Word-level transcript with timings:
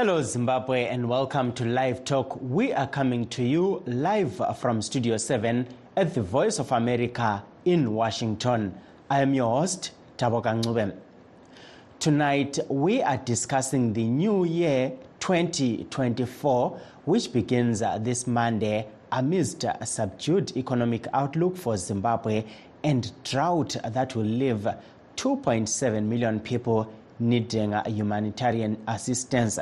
Hello, 0.00 0.22
Zimbabwe, 0.22 0.86
and 0.86 1.06
welcome 1.10 1.52
to 1.52 1.66
Live 1.66 2.06
Talk. 2.06 2.40
We 2.40 2.72
are 2.72 2.86
coming 2.86 3.26
to 3.28 3.44
you 3.44 3.82
live 3.84 4.40
from 4.58 4.80
Studio 4.80 5.18
7 5.18 5.68
at 5.94 6.14
the 6.14 6.22
Voice 6.22 6.58
of 6.58 6.72
America 6.72 7.44
in 7.66 7.92
Washington. 7.92 8.74
I 9.10 9.20
am 9.20 9.34
your 9.34 9.60
host, 9.60 9.90
Taboka 10.16 10.58
Ngube. 10.58 10.96
Tonight, 11.98 12.58
we 12.70 13.02
are 13.02 13.18
discussing 13.18 13.92
the 13.92 14.04
new 14.04 14.44
year 14.44 14.92
2024, 15.18 16.80
which 17.04 17.30
begins 17.30 17.82
uh, 17.82 17.98
this 17.98 18.26
Monday 18.26 18.86
amidst 19.12 19.64
a 19.64 19.84
subdued 19.84 20.56
economic 20.56 21.08
outlook 21.12 21.58
for 21.58 21.76
Zimbabwe 21.76 22.44
and 22.82 23.12
drought 23.22 23.76
that 23.84 24.16
will 24.16 24.24
leave 24.24 24.66
2.7 25.16 26.04
million 26.04 26.40
people 26.40 26.90
needing 27.18 27.74
uh, 27.74 27.86
humanitarian 27.86 28.82
assistance. 28.88 29.58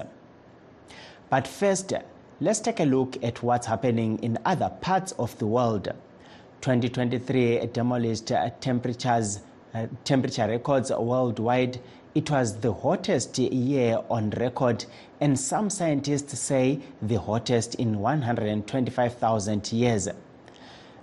But 1.30 1.46
first, 1.46 1.92
let's 2.40 2.60
take 2.60 2.80
a 2.80 2.84
look 2.84 3.22
at 3.22 3.42
what's 3.42 3.66
happening 3.66 4.18
in 4.22 4.38
other 4.46 4.70
parts 4.80 5.12
of 5.12 5.38
the 5.38 5.46
world. 5.46 5.92
2023 6.62 7.68
demolished 7.72 8.32
temperatures, 8.60 9.40
uh, 9.74 9.86
temperature 10.04 10.48
records 10.48 10.90
worldwide. 10.90 11.80
It 12.14 12.30
was 12.30 12.58
the 12.60 12.72
hottest 12.72 13.38
year 13.38 14.00
on 14.08 14.30
record, 14.30 14.86
and 15.20 15.38
some 15.38 15.68
scientists 15.68 16.38
say 16.38 16.80
the 17.02 17.20
hottest 17.20 17.74
in 17.74 17.98
125,000 17.98 19.70
years. 19.72 20.08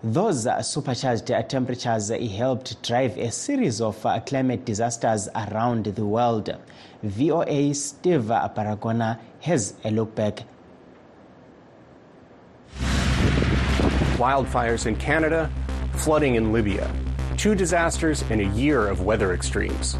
Those 0.06 0.48
supercharged 0.61 1.31
temperatures 1.50 2.09
helped 2.09 2.84
drive 2.84 3.17
a 3.17 3.31
series 3.31 3.81
of 3.81 4.06
uh, 4.06 4.20
climate 4.20 4.64
disasters 4.64 5.28
around 5.36 5.86
the 5.86 6.06
world. 6.06 6.56
VOA 7.02 7.73
Steve 7.73 8.22
Baragona 8.22 9.17
has 9.42 9.73
a 9.83 9.89
look 9.89 10.14
back. 10.14 10.44
Wildfires 14.20 14.86
in 14.86 14.95
Canada, 14.98 15.50
flooding 15.94 16.36
in 16.36 16.53
Libya. 16.53 16.88
Two 17.36 17.56
disasters 17.56 18.22
in 18.30 18.42
a 18.42 18.53
year 18.53 18.88
of 18.88 19.02
weather 19.02 19.33
extremes. 19.33 19.94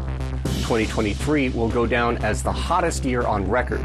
2023 0.68 1.48
will 1.48 1.68
go 1.68 1.84
down 1.84 2.16
as 2.18 2.44
the 2.44 2.52
hottest 2.52 3.04
year 3.04 3.22
on 3.26 3.48
record. 3.50 3.82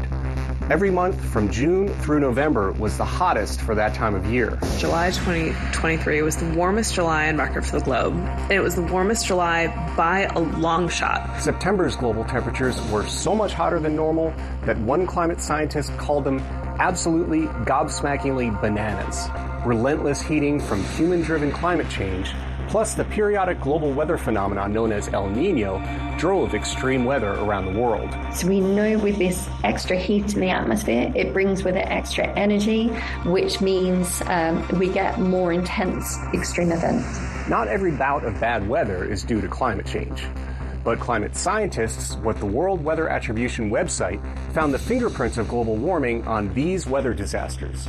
Every 0.70 0.90
month 0.90 1.22
from 1.24 1.50
June 1.50 1.88
through 1.88 2.20
November 2.20 2.72
was 2.72 2.96
the 2.96 3.04
hottest 3.04 3.60
for 3.60 3.74
that 3.74 3.94
time 3.94 4.14
of 4.14 4.26
year. 4.26 4.58
July 4.78 5.10
2023 5.10 6.22
was 6.22 6.36
the 6.36 6.48
warmest 6.50 6.94
July 6.94 7.28
on 7.28 7.36
record 7.36 7.66
for 7.66 7.80
the 7.80 7.84
globe, 7.84 8.14
and 8.14 8.52
it 8.52 8.60
was 8.60 8.76
the 8.76 8.82
warmest 8.82 9.26
July 9.26 9.66
by 9.96 10.20
a 10.34 10.38
long 10.38 10.88
shot. 10.88 11.40
September's 11.40 11.96
global 11.96 12.24
temperatures 12.24 12.80
were 12.90 13.06
so 13.08 13.34
much 13.34 13.52
hotter 13.52 13.80
than 13.80 13.96
normal 13.96 14.32
that 14.64 14.78
one 14.78 15.04
climate 15.04 15.40
scientist 15.40 15.94
called 15.98 16.22
them 16.22 16.38
absolutely 16.78 17.46
gobsmackingly 17.64 18.58
bananas. 18.60 19.28
Relentless 19.66 20.22
heating 20.22 20.60
from 20.60 20.84
human 20.84 21.22
driven 21.22 21.50
climate 21.50 21.88
change 21.90 22.32
plus 22.72 22.94
the 22.94 23.04
periodic 23.04 23.60
global 23.60 23.92
weather 23.92 24.16
phenomenon 24.16 24.72
known 24.72 24.92
as 24.92 25.06
El 25.08 25.28
Nino 25.28 25.78
drove 26.16 26.54
extreme 26.54 27.04
weather 27.04 27.32
around 27.32 27.66
the 27.66 27.78
world. 27.78 28.08
So 28.32 28.48
we 28.48 28.60
know 28.60 28.98
with 28.98 29.18
this 29.18 29.46
extra 29.62 29.94
heat 29.94 30.32
in 30.32 30.40
the 30.40 30.48
atmosphere, 30.48 31.12
it 31.14 31.34
brings 31.34 31.64
with 31.64 31.76
it 31.76 31.86
extra 31.88 32.26
energy, 32.28 32.88
which 33.26 33.60
means 33.60 34.22
um, 34.24 34.66
we 34.78 34.88
get 34.88 35.20
more 35.20 35.52
intense 35.52 36.16
extreme 36.32 36.72
events. 36.72 37.20
Not 37.46 37.68
every 37.68 37.90
bout 37.90 38.24
of 38.24 38.40
bad 38.40 38.66
weather 38.66 39.04
is 39.04 39.22
due 39.22 39.42
to 39.42 39.48
climate 39.48 39.84
change. 39.84 40.24
But 40.82 40.98
climate 40.98 41.36
scientists 41.36 42.16
with 42.24 42.38
the 42.38 42.46
World 42.46 42.82
Weather 42.82 43.06
Attribution 43.06 43.70
website 43.70 44.18
found 44.54 44.72
the 44.72 44.78
fingerprints 44.78 45.36
of 45.36 45.46
global 45.46 45.76
warming 45.76 46.26
on 46.26 46.52
these 46.54 46.86
weather 46.86 47.12
disasters. 47.12 47.86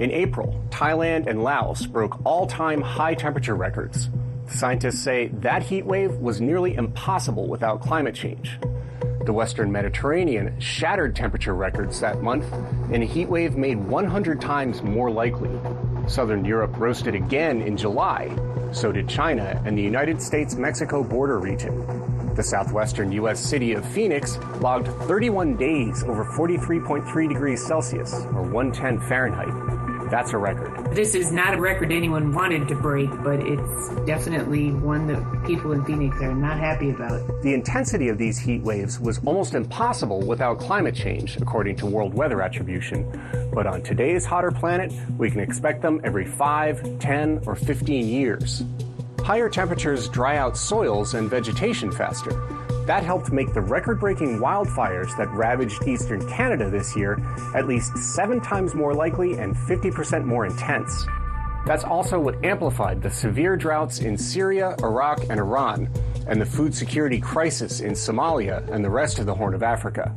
In 0.00 0.10
April, 0.12 0.64
Thailand 0.70 1.26
and 1.26 1.44
Laos 1.44 1.84
broke 1.84 2.24
all 2.24 2.46
time 2.46 2.80
high 2.80 3.12
temperature 3.12 3.54
records. 3.54 4.08
Scientists 4.48 5.00
say 5.00 5.28
that 5.40 5.62
heat 5.62 5.84
wave 5.84 6.14
was 6.14 6.40
nearly 6.40 6.74
impossible 6.74 7.46
without 7.48 7.82
climate 7.82 8.14
change. 8.14 8.58
The 9.26 9.34
Western 9.34 9.70
Mediterranean 9.70 10.58
shattered 10.58 11.14
temperature 11.14 11.54
records 11.54 12.00
that 12.00 12.22
month, 12.22 12.50
and 12.90 13.02
a 13.02 13.06
heat 13.06 13.28
wave 13.28 13.56
made 13.58 13.76
100 13.76 14.40
times 14.40 14.82
more 14.82 15.10
likely. 15.10 15.50
Southern 16.08 16.46
Europe 16.46 16.78
roasted 16.78 17.14
again 17.14 17.60
in 17.60 17.76
July. 17.76 18.34
So 18.72 18.92
did 18.92 19.06
China 19.06 19.62
and 19.66 19.76
the 19.76 19.82
United 19.82 20.22
States 20.22 20.54
Mexico 20.54 21.04
border 21.04 21.38
region. 21.38 22.34
The 22.36 22.42
southwestern 22.42 23.12
U.S. 23.12 23.38
city 23.38 23.74
of 23.74 23.84
Phoenix 23.84 24.38
logged 24.60 24.88
31 25.06 25.58
days 25.58 26.02
over 26.04 26.24
43.3 26.24 27.28
degrees 27.28 27.62
Celsius, 27.62 28.14
or 28.14 28.42
110 28.44 28.98
Fahrenheit. 29.06 29.79
That's 30.10 30.32
a 30.32 30.38
record. 30.38 30.92
This 30.92 31.14
is 31.14 31.30
not 31.30 31.54
a 31.54 31.60
record 31.60 31.92
anyone 31.92 32.32
wanted 32.32 32.66
to 32.68 32.74
break, 32.74 33.10
but 33.22 33.38
it's 33.40 33.88
definitely 34.06 34.72
one 34.72 35.06
that 35.06 35.46
people 35.46 35.70
in 35.70 35.84
Phoenix 35.84 36.20
are 36.20 36.34
not 36.34 36.58
happy 36.58 36.90
about. 36.90 37.42
The 37.42 37.54
intensity 37.54 38.08
of 38.08 38.18
these 38.18 38.36
heat 38.36 38.62
waves 38.62 38.98
was 38.98 39.20
almost 39.24 39.54
impossible 39.54 40.20
without 40.20 40.58
climate 40.58 40.96
change, 40.96 41.36
according 41.36 41.76
to 41.76 41.86
World 41.86 42.12
Weather 42.12 42.42
Attribution. 42.42 43.06
But 43.54 43.68
on 43.68 43.82
today's 43.82 44.24
hotter 44.24 44.50
planet, 44.50 44.92
we 45.16 45.30
can 45.30 45.38
expect 45.38 45.80
them 45.80 46.00
every 46.02 46.26
5, 46.26 46.98
10, 46.98 47.42
or 47.46 47.54
15 47.54 48.06
years. 48.06 48.64
Higher 49.20 49.48
temperatures 49.48 50.08
dry 50.08 50.38
out 50.38 50.56
soils 50.56 51.14
and 51.14 51.30
vegetation 51.30 51.92
faster. 51.92 52.32
That 52.90 53.04
helped 53.04 53.30
make 53.30 53.54
the 53.54 53.60
record 53.60 54.00
breaking 54.00 54.40
wildfires 54.40 55.16
that 55.16 55.30
ravaged 55.30 55.86
eastern 55.86 56.28
Canada 56.28 56.68
this 56.68 56.96
year 56.96 57.22
at 57.54 57.68
least 57.68 57.96
seven 57.96 58.40
times 58.40 58.74
more 58.74 58.92
likely 58.92 59.38
and 59.38 59.54
50% 59.54 60.24
more 60.24 60.44
intense. 60.44 61.06
That's 61.64 61.84
also 61.84 62.18
what 62.18 62.44
amplified 62.44 63.00
the 63.00 63.08
severe 63.08 63.56
droughts 63.56 64.00
in 64.00 64.18
Syria, 64.18 64.74
Iraq, 64.82 65.20
and 65.30 65.38
Iran, 65.38 65.88
and 66.26 66.40
the 66.40 66.44
food 66.44 66.74
security 66.74 67.20
crisis 67.20 67.78
in 67.78 67.92
Somalia 67.92 68.68
and 68.72 68.84
the 68.84 68.90
rest 68.90 69.20
of 69.20 69.26
the 69.26 69.36
Horn 69.36 69.54
of 69.54 69.62
Africa. 69.62 70.12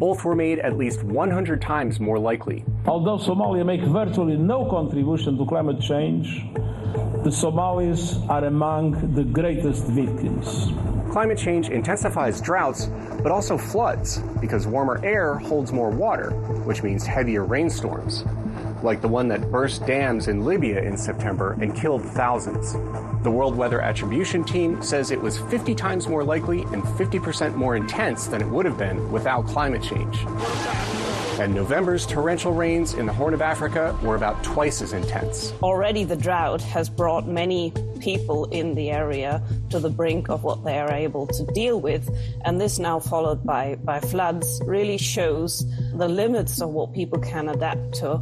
Both 0.00 0.24
were 0.24 0.34
made 0.34 0.60
at 0.60 0.78
least 0.78 1.04
100 1.04 1.60
times 1.60 2.00
more 2.00 2.18
likely. 2.18 2.64
Although 2.86 3.18
Somalia 3.18 3.66
makes 3.66 3.86
virtually 3.86 4.34
no 4.34 4.64
contribution 4.64 5.36
to 5.36 5.44
climate 5.44 5.78
change, 5.78 6.46
the 7.22 7.30
Somalis 7.30 8.16
are 8.30 8.46
among 8.46 9.14
the 9.14 9.24
greatest 9.24 9.84
victims. 9.88 10.68
Climate 11.12 11.36
change 11.36 11.68
intensifies 11.68 12.40
droughts, 12.40 12.86
but 13.22 13.30
also 13.30 13.58
floods, 13.58 14.22
because 14.40 14.66
warmer 14.66 15.04
air 15.04 15.34
holds 15.34 15.70
more 15.70 15.90
water, 15.90 16.30
which 16.64 16.82
means 16.82 17.04
heavier 17.04 17.44
rainstorms, 17.44 18.24
like 18.82 19.00
the 19.00 19.08
one 19.08 19.28
that 19.28 19.50
burst 19.50 19.86
dams 19.86 20.28
in 20.28 20.44
Libya 20.44 20.82
in 20.82 20.96
September 20.96 21.56
and 21.60 21.74
killed 21.74 22.04
thousands. 22.04 22.72
The 23.22 23.30
World 23.30 23.56
Weather 23.56 23.80
Attribution 23.80 24.44
Team 24.44 24.82
says 24.82 25.10
it 25.10 25.20
was 25.20 25.38
50 25.38 25.74
times 25.74 26.08
more 26.08 26.24
likely 26.24 26.62
and 26.62 26.82
50% 26.82 27.54
more 27.54 27.76
intense 27.76 28.26
than 28.26 28.40
it 28.40 28.48
would 28.48 28.64
have 28.64 28.78
been 28.78 29.12
without 29.12 29.46
climate 29.46 29.82
change. 29.82 30.24
And 31.40 31.54
November's 31.54 32.06
torrential 32.06 32.52
rains 32.52 32.92
in 32.92 33.06
the 33.06 33.14
Horn 33.14 33.32
of 33.32 33.40
Africa 33.40 33.98
were 34.02 34.14
about 34.14 34.44
twice 34.44 34.82
as 34.82 34.92
intense. 34.92 35.54
Already, 35.62 36.04
the 36.04 36.16
drought 36.16 36.60
has 36.60 36.90
brought 36.90 37.26
many 37.26 37.72
people 38.00 38.44
in 38.46 38.74
the 38.74 38.90
area 38.90 39.42
to 39.70 39.78
the 39.78 39.88
brink 39.88 40.28
of 40.28 40.44
what 40.44 40.64
they 40.64 40.78
are 40.78 40.92
able 40.92 41.26
to 41.28 41.46
deal 41.52 41.80
with. 41.80 42.10
And 42.44 42.60
this 42.60 42.78
now 42.78 43.00
followed 43.00 43.44
by, 43.44 43.76
by 43.76 44.00
floods 44.00 44.60
really 44.66 44.98
shows 44.98 45.64
the 45.94 46.08
limits 46.08 46.60
of 46.60 46.70
what 46.70 46.92
people 46.92 47.18
can 47.20 47.48
adapt 47.48 47.94
to 47.94 48.20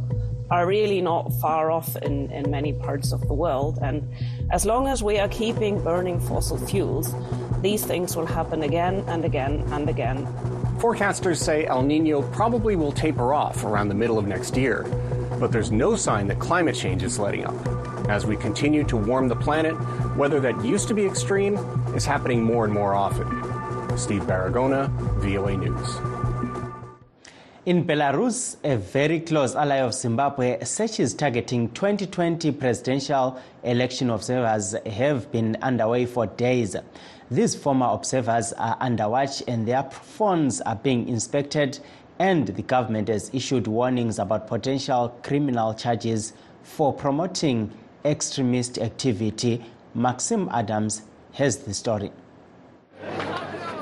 are 0.51 0.65
really 0.65 1.01
not 1.01 1.31
far 1.33 1.71
off 1.71 1.95
in, 1.97 2.31
in 2.31 2.49
many 2.49 2.73
parts 2.73 3.11
of 3.11 3.27
the 3.27 3.33
world. 3.33 3.79
And 3.81 4.07
as 4.51 4.65
long 4.65 4.87
as 4.87 5.03
we 5.03 5.19
are 5.19 5.29
keeping 5.29 5.83
burning 5.83 6.19
fossil 6.19 6.57
fuels, 6.57 7.13
these 7.61 7.85
things 7.85 8.15
will 8.15 8.25
happen 8.25 8.63
again 8.63 9.03
and 9.07 9.25
again 9.25 9.63
and 9.71 9.89
again. 9.89 10.25
Forecasters 10.79 11.37
say 11.37 11.65
El 11.65 11.83
Nino 11.83 12.21
probably 12.31 12.75
will 12.75 12.91
taper 12.91 13.33
off 13.33 13.63
around 13.63 13.89
the 13.89 13.95
middle 13.95 14.17
of 14.17 14.25
next 14.27 14.55
year, 14.55 14.83
but 15.39 15.51
there's 15.51 15.71
no 15.71 15.95
sign 15.95 16.27
that 16.27 16.39
climate 16.39 16.75
change 16.75 17.03
is 17.03 17.19
letting 17.19 17.45
up. 17.45 17.67
As 18.09 18.25
we 18.25 18.35
continue 18.35 18.83
to 18.85 18.97
warm 18.97 19.27
the 19.27 19.35
planet, 19.35 19.75
weather 20.15 20.39
that 20.39 20.63
used 20.65 20.87
to 20.87 20.93
be 20.93 21.05
extreme 21.05 21.57
is 21.95 22.05
happening 22.05 22.43
more 22.43 22.65
and 22.65 22.73
more 22.73 22.95
often. 22.95 23.27
Steve 23.97 24.23
Baragona, 24.23 24.89
VOA 25.19 25.57
News. 25.57 26.18
In 27.69 27.85
Belarus, 27.85 28.57
a 28.63 28.77
very 28.77 29.19
close 29.19 29.53
ally 29.53 29.75
of 29.75 29.93
Zimbabwe, 29.93 30.63
searches 30.63 31.13
targeting 31.13 31.69
2020 31.69 32.51
presidential 32.53 33.39
election 33.61 34.09
observers 34.09 34.73
have 34.87 35.31
been 35.31 35.55
underway 35.61 36.07
for 36.07 36.25
days. 36.25 36.75
These 37.29 37.53
former 37.53 37.85
observers 37.85 38.53
are 38.53 38.75
under 38.79 39.07
watch 39.07 39.43
and 39.47 39.67
their 39.67 39.83
phones 39.83 40.61
are 40.61 40.77
being 40.77 41.07
inspected, 41.07 41.77
and 42.17 42.47
the 42.47 42.63
government 42.63 43.07
has 43.07 43.29
issued 43.33 43.67
warnings 43.67 44.17
about 44.17 44.47
potential 44.47 45.15
criminal 45.21 45.75
charges 45.75 46.33
for 46.63 46.91
promoting 46.91 47.71
extremist 48.03 48.79
activity. 48.79 49.63
Maxim 49.93 50.49
Adams 50.51 51.03
has 51.33 51.57
the 51.57 51.75
story. 51.75 52.11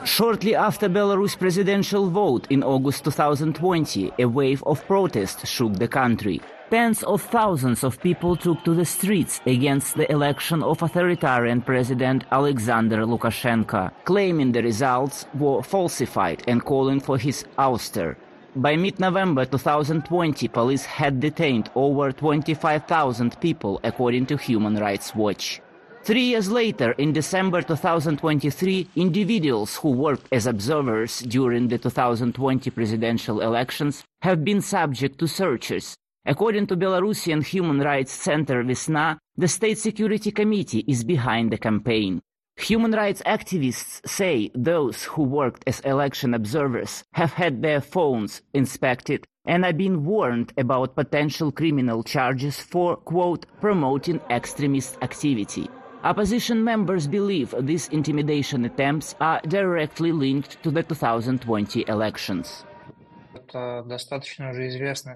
Shortly 0.07 0.56
after 0.56 0.88
Belarus 0.88 1.38
presidential 1.38 2.09
vote 2.09 2.48
in 2.50 2.63
August 2.63 3.04
2020, 3.04 4.13
a 4.18 4.25
wave 4.25 4.63
of 4.65 4.86
protest 4.88 5.45
shook 5.45 5.74
the 5.74 5.89
country. 5.89 6.39
Tens 6.71 7.04
of 7.04 7.21
thousands 7.21 7.83
of 7.83 8.00
people 8.01 8.38
took 8.38 8.63
to 8.63 8.74
the 8.74 8.86
streets 8.86 9.42
against 9.45 9.98
the 9.98 10.09
election 10.09 10.63
of 10.63 10.81
authoritarian 10.81 11.62
President 11.62 12.24
Alexander 12.31 13.06
Lukashenko, 13.06 13.92
claiming 14.06 14.54
the 14.54 14.63
results 14.63 15.25
were 15.33 15.62
falsified 15.62 16.42
and 16.48 16.63
calling 16.63 17.01
for 17.01 17.18
his 17.18 17.44
ouster. 17.60 18.15
By 18.56 18.77
mid-November 18.77 19.44
2020, 19.44 20.48
police 20.48 20.86
had 20.86 21.19
detained 21.19 21.69
over 21.75 22.13
25,000 22.13 23.42
people, 23.42 23.81
according 23.83 24.27
to 24.27 24.38
Human 24.38 24.77
Rights 24.77 25.13
Watch. 25.13 25.62
Three 26.07 26.24
years 26.24 26.50
later, 26.50 26.94
in 26.94 27.12
December 27.12 27.62
2023, 27.62 28.92
individuals 28.95 29.75
who 29.75 29.89
worked 29.92 30.30
as 30.31 30.48
observers 30.48 31.19
during 31.19 31.68
the 31.68 31.77
2020 31.77 32.69
presidential 32.69 33.42
elections 33.42 34.06
have 34.21 34.45
been 34.45 34.62
subject 34.62 35.19
to 35.19 35.27
searches. 35.27 35.98
According 36.25 36.68
to 36.68 36.77
Belarusian 36.77 37.45
Human 37.45 37.81
Rights 37.81 38.13
Center 38.13 38.63
Vesna, 38.63 39.18
the 39.36 39.50
State 39.50 39.80
Security 39.80 40.31
Committee 40.31 40.86
is 40.88 41.04
behind 41.04 41.51
the 41.51 41.57
campaign. 41.57 42.21
Human 42.56 42.94
rights 42.94 43.21
activists 43.25 44.00
say 44.07 44.50
those 44.56 45.03
who 45.03 45.24
worked 45.24 45.65
as 45.68 45.81
election 45.81 46.33
observers 46.33 47.03
have 47.15 47.33
had 47.33 47.62
their 47.62 47.81
phones 47.81 48.42
inspected 48.53 49.27
and 49.45 49.65
are 49.65 49.74
being 49.74 50.06
warned 50.06 50.53
about 50.57 50.95
potential 50.95 51.51
criminal 51.51 52.01
charges 52.01 52.62
for, 52.62 52.95
quote, 52.95 53.45
promoting 53.60 54.21
extremist 54.30 54.98
activity. 55.01 55.68
Opposition 56.04 56.64
members 56.64 57.08
believe 57.08 57.54
these 57.60 57.88
intimidation 57.90 58.66
attempts 58.66 59.16
are 59.20 59.42
directly 59.48 60.12
linked 60.12 60.62
to 60.64 60.70
the 60.70 60.84
2020 60.84 61.86
elections. 61.88 62.64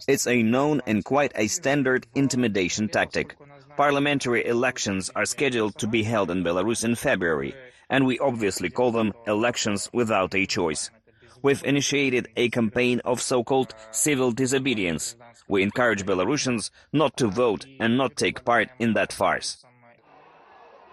It's 0.08 0.28
a 0.28 0.42
known 0.42 0.82
and 0.88 1.06
quite 1.06 1.32
a 1.36 1.48
standard 1.48 2.08
intimidation 2.16 2.90
tactic. 2.90 3.36
Parliamentary 3.78 4.46
elections 4.46 5.12
are 5.16 5.26
scheduled 5.26 5.78
to 5.78 5.88
be 5.88 6.04
held 6.04 6.32
in 6.32 6.44
Belarus 6.44 6.84
in 6.84 6.96
February, 6.96 7.54
and 7.90 8.06
we 8.06 8.20
obviously 8.20 8.70
call 8.70 8.92
them 8.92 9.14
elections 9.28 9.90
without 9.94 10.34
a 10.34 10.46
choice. 10.46 10.90
We've 11.44 11.64
initiated 11.64 12.28
a 12.36 12.50
campaign 12.50 13.02
of 13.06 13.22
so-called 13.22 13.76
civil 13.92 14.32
disobedience. 14.32 15.16
We 15.48 15.64
encourage 15.64 16.06
Belarusians 16.06 16.70
not 16.92 17.18
to 17.18 17.28
vote 17.28 17.66
and 17.80 17.98
not 17.98 18.16
take 18.16 18.46
part 18.46 18.70
in 18.80 18.94
that 18.94 19.14
farce. 19.14 19.64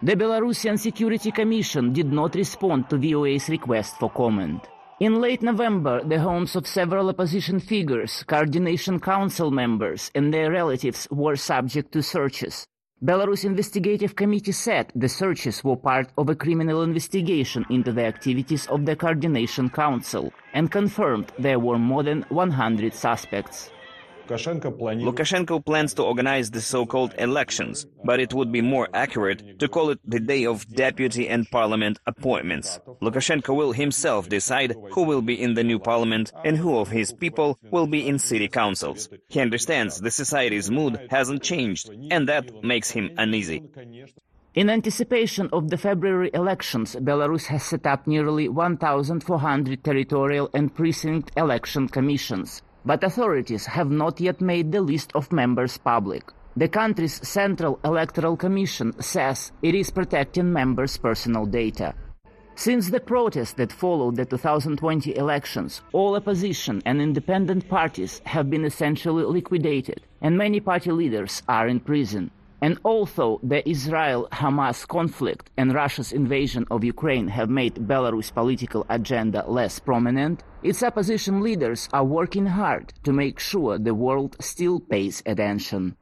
The 0.00 0.14
Belarusian 0.14 0.78
Security 0.78 1.32
Commission 1.32 1.92
did 1.92 2.12
not 2.12 2.36
respond 2.36 2.88
to 2.88 2.98
VOA's 2.98 3.48
request 3.48 3.96
for 3.98 4.08
comment. 4.08 4.68
In 5.00 5.20
late 5.20 5.42
November, 5.42 6.04
the 6.04 6.20
homes 6.20 6.54
of 6.54 6.68
several 6.68 7.08
opposition 7.08 7.58
figures, 7.58 8.22
Coordination 8.22 9.00
Council 9.00 9.50
members, 9.50 10.12
and 10.14 10.32
their 10.32 10.52
relatives 10.52 11.08
were 11.10 11.34
subject 11.34 11.90
to 11.92 12.02
searches. 12.04 12.64
Belarus 13.04 13.44
Investigative 13.44 14.14
Committee 14.14 14.52
said 14.52 14.92
the 14.94 15.08
searches 15.08 15.64
were 15.64 15.76
part 15.76 16.12
of 16.16 16.28
a 16.28 16.36
criminal 16.36 16.84
investigation 16.84 17.66
into 17.68 17.90
the 17.92 18.04
activities 18.04 18.68
of 18.68 18.86
the 18.86 18.94
Coordination 18.94 19.68
Council 19.68 20.32
and 20.54 20.70
confirmed 20.70 21.32
there 21.40 21.58
were 21.58 21.78
more 21.78 22.04
than 22.04 22.22
100 22.28 22.94
suspects. 22.94 23.70
Lukashenko 24.28 25.64
plans 25.64 25.94
to 25.94 26.02
organize 26.02 26.50
the 26.50 26.60
so-called 26.60 27.14
elections, 27.18 27.86
but 28.04 28.20
it 28.20 28.34
would 28.34 28.52
be 28.52 28.60
more 28.60 28.88
accurate 28.92 29.58
to 29.58 29.68
call 29.68 29.90
it 29.90 29.98
the 30.04 30.20
day 30.20 30.44
of 30.44 30.68
deputy 30.68 31.28
and 31.28 31.50
parliament 31.50 31.98
appointments. 32.06 32.78
Lukashenko 33.00 33.56
will 33.56 33.72
himself 33.72 34.28
decide 34.28 34.74
who 34.92 35.02
will 35.04 35.22
be 35.22 35.40
in 35.40 35.54
the 35.54 35.64
new 35.64 35.78
parliament 35.78 36.32
and 36.44 36.56
who 36.56 36.78
of 36.78 36.88
his 36.90 37.12
people 37.12 37.58
will 37.70 37.86
be 37.86 38.06
in 38.06 38.18
city 38.18 38.48
councils. 38.48 39.08
He 39.28 39.40
understands 39.40 39.98
the 40.00 40.10
society's 40.10 40.70
mood 40.70 41.08
hasn't 41.10 41.42
changed, 41.42 41.90
and 42.10 42.28
that 42.28 42.62
makes 42.62 42.90
him 42.90 43.10
uneasy. 43.16 43.62
In 44.54 44.70
anticipation 44.70 45.48
of 45.52 45.70
the 45.70 45.78
February 45.78 46.30
elections, 46.34 46.96
Belarus 46.96 47.46
has 47.46 47.62
set 47.62 47.86
up 47.86 48.06
nearly 48.06 48.48
1,400 48.48 49.84
territorial 49.84 50.50
and 50.52 50.74
precinct 50.74 51.30
election 51.36 51.88
commissions 51.88 52.62
but 52.88 53.04
authorities 53.04 53.66
have 53.66 53.90
not 53.90 54.18
yet 54.18 54.40
made 54.40 54.72
the 54.72 54.80
list 54.80 55.12
of 55.14 55.30
members 55.30 55.76
public. 55.76 56.24
The 56.56 56.68
country's 56.68 57.20
Central 57.28 57.78
Electoral 57.84 58.34
Commission 58.34 58.98
says 59.02 59.52
it 59.60 59.74
is 59.74 59.90
protecting 59.90 60.50
members' 60.50 60.96
personal 60.96 61.44
data. 61.44 61.92
Since 62.54 62.88
the 62.88 63.00
protests 63.00 63.52
that 63.60 63.72
followed 63.72 64.16
the 64.16 64.24
2020 64.24 65.14
elections, 65.18 65.82
all 65.92 66.16
opposition 66.16 66.80
and 66.86 67.02
independent 67.02 67.68
parties 67.68 68.22
have 68.24 68.48
been 68.48 68.64
essentially 68.64 69.24
liquidated, 69.24 70.00
and 70.22 70.38
many 70.38 70.58
party 70.58 70.90
leaders 70.90 71.42
are 71.46 71.68
in 71.68 71.80
prison. 71.80 72.30
And 72.60 72.78
although 72.84 73.38
the 73.42 73.66
Israel-Hamas 73.68 74.88
conflict 74.88 75.50
and 75.56 75.72
Russia's 75.72 76.12
invasion 76.12 76.66
of 76.72 76.82
Ukraine 76.82 77.28
have 77.28 77.48
made 77.48 77.74
Belarus' 77.74 78.34
political 78.34 78.84
agenda 78.88 79.44
less 79.46 79.78
prominent, 79.78 80.42
its 80.62 80.82
opposition 80.82 81.40
leaders 81.40 81.88
are 81.92 82.04
working 82.04 82.46
hard 82.46 82.92
to 83.04 83.12
make 83.12 83.38
sure 83.38 83.78
the 83.78 83.94
world 83.94 84.36
still 84.40 84.80
pays 84.80 85.22
attention. 85.24 85.96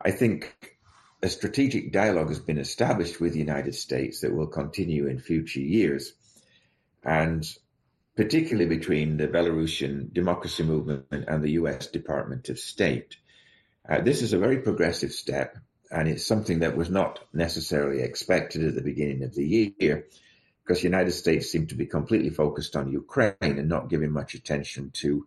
I 0.00 0.10
think 0.10 0.78
a 1.22 1.28
strategic 1.28 1.92
dialogue 1.92 2.28
has 2.28 2.40
been 2.40 2.58
established 2.58 3.20
with 3.20 3.34
the 3.34 3.38
United 3.38 3.74
States 3.74 4.20
that 4.20 4.34
will 4.34 4.48
continue 4.48 5.06
in 5.06 5.20
future 5.20 5.60
years, 5.60 6.14
and 7.04 7.46
particularly 8.16 8.66
between 8.66 9.18
the 9.18 9.28
Belarusian 9.28 10.12
democracy 10.12 10.64
movement 10.64 11.04
and 11.10 11.44
the 11.44 11.52
US 11.52 11.86
Department 11.86 12.48
of 12.48 12.58
State. 12.58 13.16
Uh, 13.90 14.00
this 14.00 14.22
is 14.22 14.32
a 14.32 14.38
very 14.38 14.58
progressive 14.58 15.10
step, 15.10 15.56
and 15.90 16.08
it's 16.08 16.24
something 16.24 16.60
that 16.60 16.76
was 16.76 16.88
not 16.88 17.18
necessarily 17.32 18.02
expected 18.02 18.64
at 18.64 18.76
the 18.76 18.82
beginning 18.82 19.24
of 19.24 19.34
the 19.34 19.44
year, 19.44 20.06
because 20.62 20.78
the 20.80 20.88
United 20.88 21.10
States 21.10 21.50
seemed 21.50 21.68
to 21.68 21.74
be 21.74 21.86
completely 21.86 22.30
focused 22.30 22.76
on 22.76 22.92
Ukraine 22.92 23.34
and 23.40 23.68
not 23.68 23.90
giving 23.90 24.12
much 24.12 24.34
attention 24.34 24.92
to 24.94 25.26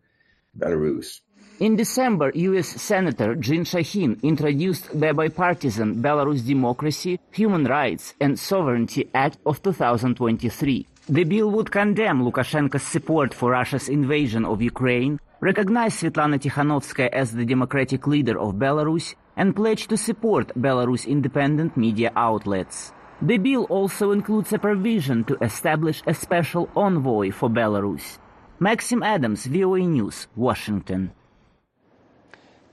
Belarus. 0.57 1.19
In 1.59 1.75
December, 1.75 2.31
U.S. 2.33 2.69
Senator 2.81 3.35
Jeanne 3.35 3.65
Shaheen 3.65 4.21
introduced 4.23 4.97
the 4.97 5.13
bipartisan 5.13 6.01
Belarus 6.01 6.45
Democracy, 6.45 7.19
Human 7.31 7.65
Rights 7.65 8.13
and 8.21 8.39
Sovereignty 8.39 9.09
Act 9.13 9.39
of 9.45 9.61
2023. 9.61 10.87
The 11.09 11.25
bill 11.25 11.51
would 11.51 11.69
condemn 11.69 12.23
Lukashenko's 12.23 12.83
support 12.83 13.33
for 13.33 13.51
Russia's 13.51 13.89
invasion 13.89 14.45
of 14.45 14.61
Ukraine, 14.61 15.19
recognize 15.43 15.95
Svetlana 15.99 16.39
Tikhanovskaya 16.39 17.09
as 17.11 17.33
the 17.33 17.43
democratic 17.43 18.07
leader 18.07 18.39
of 18.39 18.55
Belarus, 18.55 19.13
and 19.35 19.53
pledge 19.53 19.87
to 19.87 19.97
support 19.97 20.55
Belarus 20.55 21.05
independent 21.05 21.75
media 21.75 22.13
outlets. 22.15 22.93
The 23.21 23.37
bill 23.37 23.65
also 23.65 24.11
includes 24.11 24.53
a 24.53 24.59
provision 24.59 25.25
to 25.25 25.35
establish 25.43 26.01
a 26.07 26.13
special 26.13 26.69
envoy 26.75 27.31
for 27.31 27.49
Belarus. 27.49 28.19
Maxim 28.59 29.03
Adams, 29.03 29.45
VOA 29.45 29.79
News, 29.79 30.27
Washington. 30.35 31.11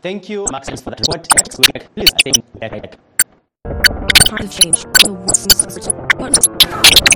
Thank 0.00 0.28
you, 0.28 0.46
Maxim, 0.52 0.76
for 0.76 0.90
that 0.90 1.00
report. 1.00 1.26
Please, 1.94 2.12
I 2.62 2.68
think 2.68 2.94
time 4.30 4.46
of 4.46 4.50
change. 4.50 4.86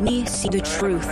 We 0.02 0.26
see 0.26 0.48
the 0.48 0.60
truth. 0.60 1.06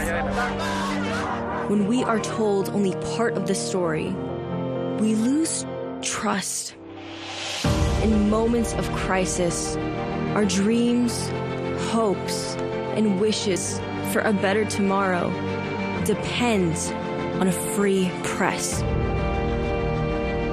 When 1.71 1.87
we 1.87 2.03
are 2.03 2.19
told 2.19 2.71
only 2.71 2.95
part 3.15 3.35
of 3.35 3.47
the 3.47 3.55
story, 3.55 4.15
we 5.03 5.17
lose 5.17 5.67
trust. 6.01 6.77
In 8.05 8.31
moments 8.31 8.73
of 8.75 8.89
crisis, 8.93 9.77
our 10.37 10.45
dreams, 10.45 11.29
hopes, 11.91 12.55
and 12.95 13.21
wishes 13.21 13.81
for 14.13 14.21
a 14.21 14.33
better 14.33 14.65
tomorrow 14.65 15.29
depends 16.05 16.93
on 17.41 17.49
a 17.49 17.53
free 17.53 18.13
press. 18.23 18.81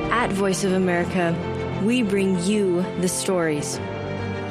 At 0.09 0.31
Voice 0.31 0.63
of 0.63 0.73
America, 0.73 1.35
we 1.83 2.01
bring 2.01 2.39
you 2.43 2.81
the 3.01 3.07
stories 3.07 3.77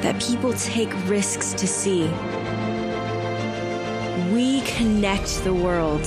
that 0.01 0.21
people 0.21 0.53
take 0.53 0.93
risks 1.09 1.51
to 1.55 1.67
see. 1.67 2.03
We 4.33 4.61
connect 4.61 5.43
the 5.43 5.53
world 5.53 6.05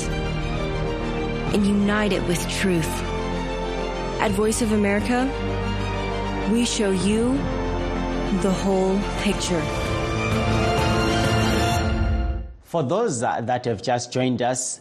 and 1.52 1.66
unite 1.66 2.14
it 2.14 2.26
with 2.26 2.49
truth. 2.49 3.12
At 4.23 4.31
Voice 4.31 4.62
of 4.62 4.71
America, 4.71 5.26
we 6.52 6.64
show 6.64 6.93
you 6.93 7.33
the 8.41 8.52
whole 8.52 8.97
picture. 9.19 9.61
For 12.62 12.85
those 12.85 13.19
that 13.19 13.64
have 13.64 13.83
just 13.83 14.12
joined 14.12 14.41
us, 14.41 14.81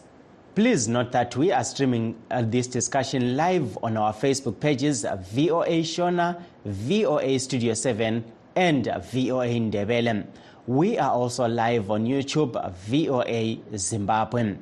please 0.53 0.87
note 0.87 1.11
that 1.13 1.35
we 1.35 1.51
are 1.51 1.63
streaming 1.63 2.21
uh, 2.29 2.43
this 2.43 2.67
discussion 2.67 3.35
live 3.35 3.79
on 3.81 3.97
our 3.97 4.13
Facebook 4.13 4.59
pages 4.59 5.01
VOA 5.31 5.81
Shona, 5.81 6.39
VOA 6.63 7.39
Studio 7.39 7.73
7, 7.73 8.23
and 8.55 8.85
VOA 8.85 9.47
Ndebele. 9.47 10.27
We 10.67 10.99
are 10.99 11.09
also 11.09 11.47
live 11.47 11.89
on 11.89 12.05
YouTube, 12.05 12.53
VOA 12.75 13.57
Zimbabwe. 13.75 14.57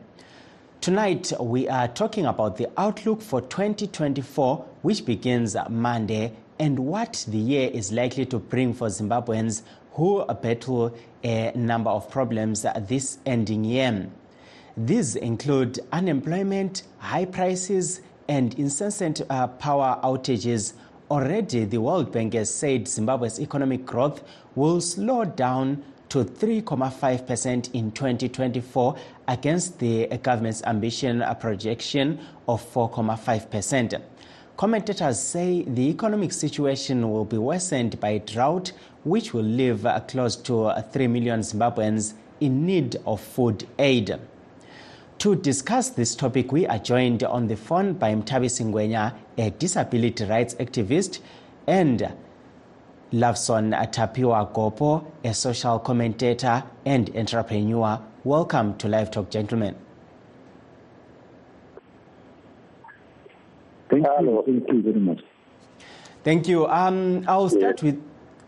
Tonight, 0.82 1.34
we 1.42 1.68
are 1.68 1.90
talking 1.90 2.26
about 2.26 2.56
the 2.56 2.70
outlook 2.78 3.22
for 3.22 3.42
2024, 3.42 4.66
which 4.82 5.04
begins 5.06 5.58
Monday, 5.70 6.32
and 6.58 6.80
what 6.80 7.26
the 7.28 7.38
year 7.38 7.70
is 7.74 7.92
likely 7.92 8.26
to 8.28 8.40
bring 8.40 8.74
for 8.74 8.88
Zimbabweans 8.88 9.64
who 9.92 10.24
battle 10.42 10.96
a 11.22 11.52
number 11.54 11.90
of 11.90 12.10
problems 12.10 12.66
this 12.88 13.18
ending 13.26 13.66
year. 13.66 14.10
These 14.78 15.18
include 15.18 15.80
unemployment, 15.92 16.84
high 17.00 17.26
prices, 17.26 18.00
and 18.30 18.58
incessant 18.58 19.22
uh, 19.30 19.48
power 19.48 20.00
outages. 20.02 20.76
Already, 21.12 21.66
the 21.66 21.82
World 21.82 22.14
Bank 22.14 22.36
has 22.36 22.54
said 22.54 22.88
Zimbabwe's 22.88 23.38
economic 23.42 23.86
growth 23.86 24.24
will 24.56 24.80
slow 24.80 25.26
down 25.26 25.84
to 26.10 26.25
3.5% 26.25 27.74
in 27.74 27.92
2024 27.92 28.98
against 29.28 29.80
the 29.80 30.08
government's 30.24 30.63
ambition 30.63 31.24
projection 31.39 32.20
of 32.48 32.62
4.5%. 32.74 34.01
Commentators 34.58 35.20
say 35.20 35.63
the 35.63 35.89
economic 35.89 36.34
situation 36.34 37.10
will 37.10 37.24
be 37.24 37.38
worsened 37.38 37.98
by 38.00 38.18
drought, 38.18 38.74
which 39.06 39.34
will 39.34 39.44
leave 39.44 39.86
uh, 39.86 40.01
close 40.01 40.36
to 40.36 40.66
uh, 40.66 40.82
3 40.82 41.08
million 41.08 41.39
Zimbabweans 41.39 42.13
in 42.42 42.66
need 42.66 42.98
of 43.06 43.22
food 43.22 43.66
aid. 43.78 44.20
To 45.20 45.36
discuss 45.36 45.89
this 45.89 46.16
topic, 46.16 46.51
we 46.51 46.66
are 46.68 46.80
joined 46.80 47.24
on 47.24 47.48
the 47.48 47.56
phone 47.56 47.94
by 47.94 48.13
Mtabisi 48.13 48.66
Ngwenya, 48.66 49.13
a 49.38 49.50
disability 49.51 50.25
rights 50.25 50.56
activist, 50.56 51.20
and 51.68 52.12
Loveson 53.13 53.74
Tapiwa 53.92 54.54
Gopo, 54.54 55.06
a 55.24 55.34
social 55.34 55.80
commentator 55.80 56.63
and 56.86 57.10
entrepreneur. 57.16 58.00
Welcome 58.24 58.78
to 58.78 58.88
Live 58.88 59.12
Talk, 59.12 59.30
gentlemen. 59.30 59.75
Thank 63.89 64.06
you. 64.06 64.44
Thank 64.46 64.70
you 64.70 64.82
very 64.84 65.00
much. 65.00 65.22
Thank 66.24 66.48
you. 66.48 66.68
Um, 66.68 67.24
I'll 67.28 67.50
start 67.50 67.82
with 67.82 68.00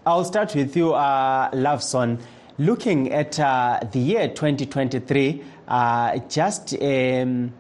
I'll 0.03 0.25
start 0.25 0.55
with 0.55 0.75
you, 0.75 0.93
uh, 0.93 1.51
Loveson. 1.51 2.19
Looking 2.57 3.11
at 3.11 3.39
uh, 3.39 3.79
the 3.91 3.99
year 3.99 4.27
2023, 4.29 5.43
uh, 5.67 6.17
just 6.27 6.73
um, 6.81 7.53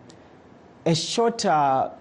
a 0.83 0.95
short, 0.95 1.45
uh, 1.45 1.91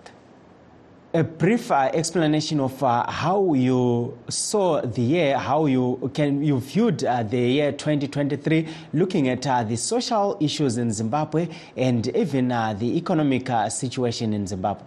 a 1.12 1.24
brief 1.24 1.72
uh, 1.72 1.90
explanation 1.92 2.60
of 2.60 2.82
uh, 2.84 3.10
how 3.10 3.52
you 3.54 4.16
saw 4.28 4.80
the 4.80 5.02
year, 5.02 5.36
how 5.36 5.66
you 5.66 6.10
can 6.14 6.42
you 6.42 6.60
viewed 6.60 7.02
uh, 7.04 7.22
the 7.24 7.38
year 7.38 7.72
2023, 7.72 8.68
looking 8.92 9.28
at 9.28 9.44
uh, 9.46 9.64
the 9.64 9.76
social 9.76 10.36
issues 10.40 10.78
in 10.78 10.92
Zimbabwe 10.92 11.48
and 11.76 12.06
even 12.16 12.52
uh, 12.52 12.74
the 12.74 12.96
economic 12.96 13.50
uh, 13.50 13.68
situation 13.68 14.32
in 14.32 14.46
Zimbabwe. 14.46 14.84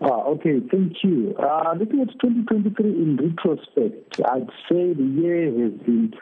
Ah, 0.00 0.22
okay, 0.26 0.60
thank 0.70 1.04
you. 1.04 1.34
Looking 1.76 2.00
at 2.00 2.08
2023 2.20 2.84
in 2.84 3.16
retrospect, 3.16 4.20
I'd 4.24 4.48
say 4.68 4.92
the 4.92 5.02
year 5.02 5.46
has 5.46 5.72
been 5.84 6.14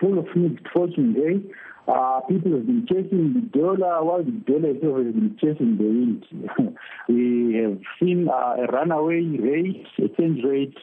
full 0.00 0.18
of 0.18 0.26
mixed 0.34 0.66
fortune. 0.72 1.16
Eh? 1.16 1.65
Uh, 1.88 2.20
people 2.28 2.50
have 2.50 2.66
been 2.66 2.84
chasing 2.88 3.32
the 3.32 3.58
dollar 3.58 4.02
while 4.02 4.22
the 4.22 4.32
dollar 4.32 4.70
itself 4.70 4.96
has 4.96 5.14
been 5.14 5.36
chasing 5.40 5.76
the 5.78 5.84
wind. 5.84 6.76
we 7.08 7.54
have 7.54 7.78
seen 8.00 8.28
uh, 8.28 8.56
a 8.58 8.66
runaway 8.72 9.22
rate, 9.22 9.86
exchange 9.96 10.42
rate 10.44 10.76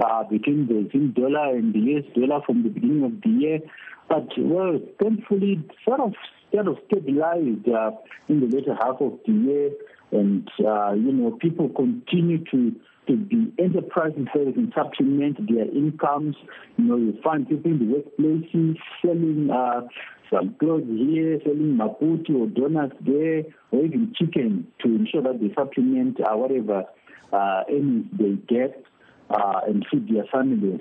uh, 0.00 0.24
between 0.24 0.66
the 0.66 0.88
Zim 0.90 1.12
dollar 1.12 1.56
and 1.56 1.72
the 1.72 1.78
US 1.78 2.04
dollar 2.12 2.42
from 2.44 2.64
the 2.64 2.70
beginning 2.70 3.04
of 3.04 3.20
the 3.22 3.28
year. 3.28 3.60
But, 4.08 4.28
well, 4.36 4.80
thankfully, 5.00 5.62
sort 5.84 6.00
of, 6.00 6.14
sort 6.52 6.66
of 6.66 6.78
stabilized 6.86 7.68
uh, 7.68 7.92
in 8.28 8.40
the 8.40 8.46
later 8.46 8.74
half 8.74 9.00
of 9.00 9.18
the 9.26 9.32
year. 9.32 9.70
And, 10.10 10.50
uh, 10.58 10.92
you 10.92 11.12
know, 11.12 11.38
people 11.40 11.68
continue 11.68 12.44
to 12.50 12.74
to 13.08 13.16
be 13.16 13.52
enterprises 13.58 14.28
they 14.34 14.52
can 14.52 14.72
supplement 14.74 15.38
their 15.48 15.64
incomes. 15.64 16.36
You 16.76 16.84
know, 16.84 16.96
you 16.96 17.18
find 17.24 17.48
people 17.48 17.70
in 17.70 17.78
the 17.78 17.94
workplaces 17.96 18.76
selling 19.02 19.50
uh, 19.50 19.88
some 20.30 20.54
clothes 20.58 20.86
here, 20.86 21.40
selling 21.44 21.76
maputi 21.76 22.34
or 22.34 22.46
donuts 22.46 22.96
there, 23.00 23.44
or 23.70 23.84
even 23.84 24.12
chicken 24.16 24.66
to 24.80 24.88
ensure 24.88 25.22
that 25.22 25.40
they 25.40 25.52
supplement 25.54 26.20
uh, 26.20 26.36
whatever 26.36 26.84
uh, 27.32 27.62
they 27.68 28.32
get 28.48 28.84
uh, 29.30 29.60
and 29.66 29.86
feed 29.90 30.08
their 30.12 30.24
families. 30.24 30.80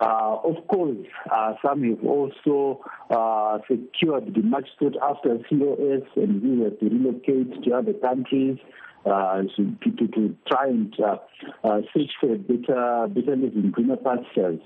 Uh, 0.00 0.38
of 0.44 0.66
course, 0.66 0.96
uh, 1.30 1.52
some 1.60 1.82
have 1.82 2.02
also 2.04 2.80
uh, 3.10 3.58
secured 3.68 4.34
the 4.34 4.40
much 4.42 4.66
sought 4.78 4.96
after 5.02 5.36
COS 5.48 6.02
and 6.16 6.42
we 6.42 6.64
have 6.64 6.78
to 6.78 6.88
relocate 6.88 7.62
to 7.62 7.72
other 7.72 7.92
countries 7.92 8.56
uh, 9.04 9.42
to, 9.56 9.76
to, 9.82 10.08
to 10.08 10.36
try 10.46 10.68
and 10.68 10.94
uh, 11.00 11.16
uh, 11.64 11.80
search 11.92 12.10
for 12.18 12.34
better, 12.36 13.08
better 13.08 13.36
living, 13.36 13.70
greener 13.72 13.96
pastures. 13.96 14.60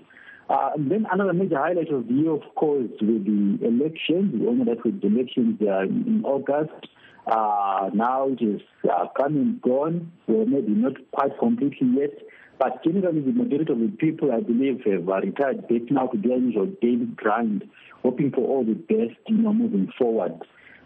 Uh, 0.49 0.71
then 0.77 1.07
another 1.11 1.33
major 1.33 1.57
highlight 1.57 1.91
of 1.91 2.07
the 2.07 2.15
year, 2.15 2.33
of 2.33 2.43
course, 2.55 2.91
with 3.01 3.25
the 3.25 3.59
elections. 3.67 4.33
We 4.35 4.41
know 4.41 4.65
that 4.65 4.85
with 4.85 5.01
the 5.01 5.07
elections 5.07 5.59
uh, 5.63 5.83
in 5.83 6.23
August, 6.25 6.89
uh, 7.27 7.91
now 7.95 8.29
it 8.29 8.43
is 8.43 8.61
uh, 8.91 9.07
come 9.17 9.61
gone. 9.63 10.13
Well, 10.27 10.45
maybe 10.45 10.73
not 10.73 10.95
quite 11.13 11.39
completely 11.39 11.89
yet. 11.99 12.13
But 12.59 12.85
generally, 12.85 13.21
the 13.21 13.33
majority 13.33 13.73
of 13.73 13.81
the 13.81 13.93
people, 13.99 14.33
I 14.33 14.41
believe, 14.41 14.83
have 14.85 15.09
uh, 15.09 15.21
retired 15.21 15.67
back 15.67 15.91
now 15.91 16.07
to 16.09 16.19
their 16.19 16.37
usual 16.39 16.67
daily 16.81 17.07
grind, 17.17 17.65
hoping 18.03 18.31
for 18.31 18.47
all 18.47 18.65
the 18.65 18.75
best, 18.75 19.19
you 19.27 19.39
know, 19.39 19.53
moving 19.53 19.91
forward. 19.99 20.41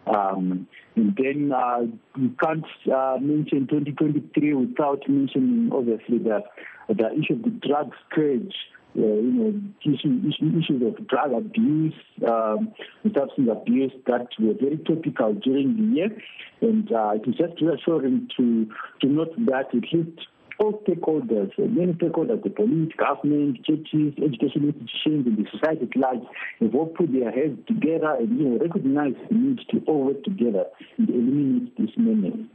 Um, 0.07 0.67
and 0.97 1.17
then 1.17 1.53
uh, 1.53 1.81
you 2.17 2.35
can't 2.43 2.65
uh, 2.93 3.19
mention 3.21 3.67
2023 3.67 4.55
without 4.55 5.03
mentioning, 5.09 5.71
obviously, 5.73 6.19
the, 6.19 6.41
the 6.89 7.13
issue 7.13 7.35
of 7.35 7.43
the 7.43 7.51
drug 7.67 7.93
scourge. 8.09 8.55
You 8.95 9.05
know, 9.05 9.61
issue, 9.83 10.21
issue, 10.27 10.59
issues 10.59 10.83
of 10.83 11.07
drug 11.07 11.33
abuse, 11.33 11.95
um, 12.27 12.73
substance 13.15 13.49
abuse 13.51 13.93
that 14.07 14.29
were 14.41 14.55
very 14.61 14.79
topical 14.79 15.35
during 15.35 15.77
the 15.77 15.97
year. 15.97 16.09
And 16.61 16.91
uh, 16.93 17.13
it 17.15 17.29
is 17.29 17.37
just 17.37 17.61
reassuring 17.61 18.29
to, 18.37 18.67
to 19.03 19.07
note 19.07 19.35
that 19.47 19.67
at 19.75 19.93
least 19.93 20.27
all 20.59 20.83
stakeholders, 20.87 21.57
many 21.59 21.93
stakeholders, 21.93 22.43
the 22.43 22.51
police, 22.51 22.93
government, 22.99 23.65
churches, 23.65 24.15
education 24.19 24.65
institutions, 24.67 25.27
and 25.27 25.39
the 25.39 25.47
society 25.53 25.89
at 25.89 25.97
large 25.97 26.23
have 26.61 26.75
all 26.75 26.87
put 26.87 27.13
their 27.13 27.31
heads 27.31 27.59
together 27.67 28.17
and 28.19 28.39
you 28.39 28.49
know, 28.49 28.59
recognize 28.59 29.15
the 29.29 29.37
need 29.37 29.61
to 29.71 29.81
all 29.87 30.07
work 30.07 30.25
together 30.25 30.65
and 30.99 31.09
eliminate 31.09 31.77
this 31.79 31.91
menace. 31.97 32.47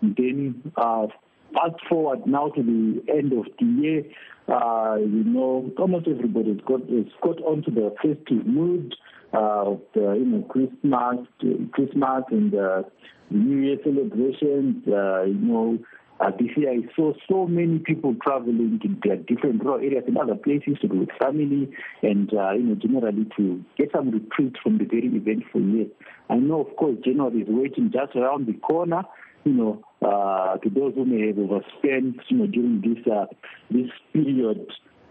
Then 0.00 0.72
uh, 0.76 1.06
fast 1.54 1.76
forward 1.88 2.26
now 2.26 2.48
to 2.50 2.62
the 2.62 3.12
end 3.12 3.32
of 3.32 3.46
the 3.58 3.64
year, 3.64 4.02
uh, 4.48 4.96
you 4.96 5.24
know, 5.24 5.70
almost 5.78 6.06
everybody 6.08 6.50
has 6.50 6.60
got, 6.66 6.80
has 6.90 7.06
got 7.22 7.40
onto 7.42 7.70
the 7.70 7.94
festive 8.02 8.46
mood 8.46 8.94
uh, 9.32 9.72
of 9.72 9.80
the, 9.94 10.14
you 10.18 10.24
know, 10.24 10.42
Christmas, 10.42 11.26
Christmas 11.72 12.24
and 12.30 12.54
uh, 12.54 12.82
New 13.30 13.58
Year 13.58 13.78
celebrations, 13.82 14.86
uh, 14.86 15.22
you 15.22 15.34
know, 15.34 15.78
uh, 16.20 16.30
this 16.38 16.50
year 16.56 16.70
I 16.70 16.94
saw 16.94 17.12
so 17.28 17.46
many 17.46 17.80
people 17.80 18.14
traveling 18.22 18.78
to 18.82 18.96
their 19.02 19.16
different 19.16 19.64
rural 19.64 19.80
areas 19.80 20.04
and 20.06 20.16
other 20.16 20.36
places 20.36 20.76
to 20.80 20.88
be 20.88 20.98
with 20.98 21.08
family 21.18 21.68
and, 22.02 22.32
uh, 22.32 22.52
you 22.52 22.62
know, 22.62 22.74
generally 22.76 23.26
to 23.36 23.64
get 23.76 23.90
some 23.92 24.10
retreat 24.10 24.54
from 24.62 24.78
the 24.78 24.84
very 24.84 25.08
eventful 25.08 25.60
year. 25.60 25.86
I 26.30 26.36
know, 26.36 26.60
of 26.60 26.76
course, 26.76 26.96
January 27.04 27.40
is 27.42 27.48
waiting 27.48 27.90
just 27.92 28.14
around 28.14 28.46
the 28.46 28.54
corner, 28.54 29.02
you 29.44 29.52
know, 29.52 29.84
uh, 30.02 30.56
to 30.58 30.70
those 30.70 30.94
who 30.94 31.04
may 31.04 31.28
have 31.28 31.38
overspent, 31.38 32.16
you 32.28 32.38
know, 32.38 32.46
during 32.46 32.80
this, 32.80 33.06
uh, 33.12 33.26
this 33.70 33.90
period, 34.12 34.66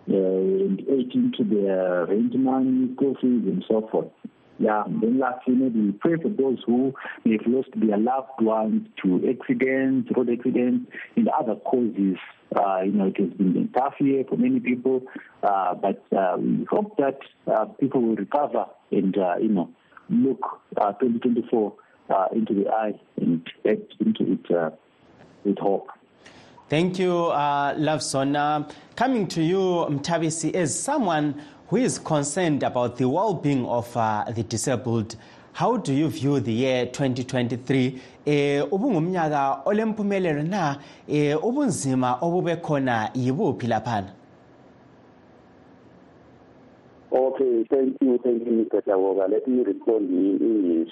uh, 0.09 0.15
and 0.15 0.81
ate 0.81 1.13
into 1.13 1.43
their 1.43 2.05
rent 2.05 2.35
money, 2.37 2.93
school 2.95 3.15
fees, 3.21 3.43
and 3.45 3.63
so 3.67 3.87
forth. 3.91 4.11
Yeah, 4.59 4.83
and 4.85 5.01
then 5.01 5.19
lastly, 5.19 5.55
maybe 5.55 5.79
we 5.79 5.91
pray 5.93 6.15
for 6.21 6.29
those 6.29 6.59
who 6.65 6.93
may 7.25 7.33
have 7.33 7.47
lost 7.47 7.69
their 7.75 7.97
loved 7.97 8.39
ones 8.39 8.87
to 9.03 9.21
accidents, 9.27 10.09
road 10.15 10.29
accidents, 10.29 10.91
and 11.15 11.27
other 11.29 11.55
causes. 11.55 12.17
Uh, 12.55 12.81
you 12.85 12.91
know, 12.91 13.07
it 13.07 13.17
has 13.19 13.29
been 13.31 13.69
a 13.73 13.79
tough 13.79 13.95
year 13.99 14.23
for 14.29 14.37
many 14.37 14.59
people, 14.59 15.01
uh, 15.41 15.73
but 15.73 16.05
uh, 16.15 16.37
we 16.37 16.65
hope 16.69 16.95
that 16.97 17.17
uh, 17.51 17.65
people 17.79 18.01
will 18.01 18.15
recover 18.15 18.65
and, 18.91 19.17
uh, 19.17 19.35
you 19.41 19.49
know, 19.49 19.69
look 20.09 20.61
uh, 20.77 20.91
2024 20.93 21.73
uh, 22.10 22.27
into 22.31 22.53
the 22.53 22.69
eye 22.69 22.93
and 23.17 23.48
get 23.63 23.79
into 24.00 24.33
it 24.33 24.51
uh, 24.55 24.69
with 25.43 25.57
hope. 25.60 25.89
Thank 26.69 26.98
you, 27.00 27.27
uh, 27.27 27.75
Loveson. 27.75 28.36
Uh, 28.36 28.67
coming 28.95 29.27
to 29.27 29.41
you, 29.43 29.57
Mtabisi, 29.89 30.53
as 30.55 30.77
someone 30.77 31.36
who 31.67 31.77
is 31.77 32.00
concerned 32.00 32.63
about 32.63 32.98
the 32.98 33.07
well-being 33.07 33.65
of 33.65 33.95
uh, 33.95 34.25
the 34.36 34.43
disabled, 34.43 35.15
how 35.53 35.77
do 35.77 35.93
you 35.93 36.10
view 36.10 36.39
the 36.39 36.51
year 36.51 36.86
2023 36.86 38.00
eh 38.25 38.63
ubungumnyaka 38.72 39.62
olempumelelo 39.65 40.43
na 40.43 40.77
eh 41.07 41.38
ubunzima 41.43 42.17
obube 42.22 42.55
khona 42.55 43.10
yibuphi 43.13 43.67
laphana 43.67 44.13
Okay, 47.12 47.63
thank 47.69 47.95
you, 48.01 48.17
thank 48.24 48.43
you, 48.43 48.65
Mr. 48.65 48.81
Tawoga. 48.81 49.29
Let 49.29 49.48
me 49.48 49.63
respond 49.63 50.10
in 50.10 50.39
English. 50.41 50.91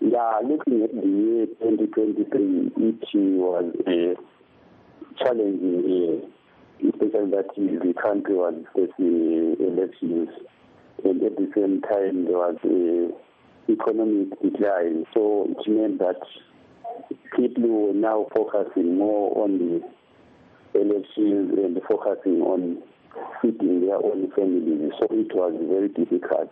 Yeah, 0.00 0.40
looking 0.44 0.82
at 0.82 0.94
the 0.94 1.08
year 1.08 1.46
2023, 1.60 2.66
it 2.76 3.40
was 3.40 3.74
a 3.86 4.14
challenging 5.22 5.82
year, 5.88 6.20
especially 6.90 7.30
that 7.30 7.48
the 7.56 7.94
country 8.00 8.34
was 8.34 8.54
facing 8.74 9.56
elections, 9.58 10.28
and 11.04 11.22
at 11.22 11.36
the 11.36 11.50
same 11.54 11.80
time 11.82 12.24
there 12.26 12.38
was 12.38 12.56
a 12.64 13.10
economic 13.72 14.40
decline. 14.42 15.06
So 15.14 15.48
it 15.48 15.68
meant 15.68 15.98
that 15.98 16.20
people 17.34 17.68
were 17.68 17.94
now 17.94 18.26
focusing 18.36 18.98
more 18.98 19.44
on 19.44 19.58
the 19.58 20.78
elections 20.78 21.52
and 21.56 21.80
focusing 21.88 22.42
on 22.42 22.82
feeding 23.40 23.86
their 23.86 23.96
own 23.96 24.30
families. 24.36 24.92
So 25.00 25.06
it 25.10 25.34
was 25.34 25.54
very 25.68 25.88
difficult. 25.88 26.50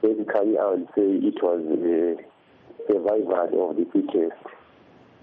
Basically, 0.00 0.58
I 0.58 0.70
would 0.70 0.88
say 0.94 1.02
it 1.02 1.42
was 1.42 1.60
a 1.66 2.37
survival 2.88 3.70
of 3.70 3.76
the 3.76 3.86
fittest. 3.92 4.36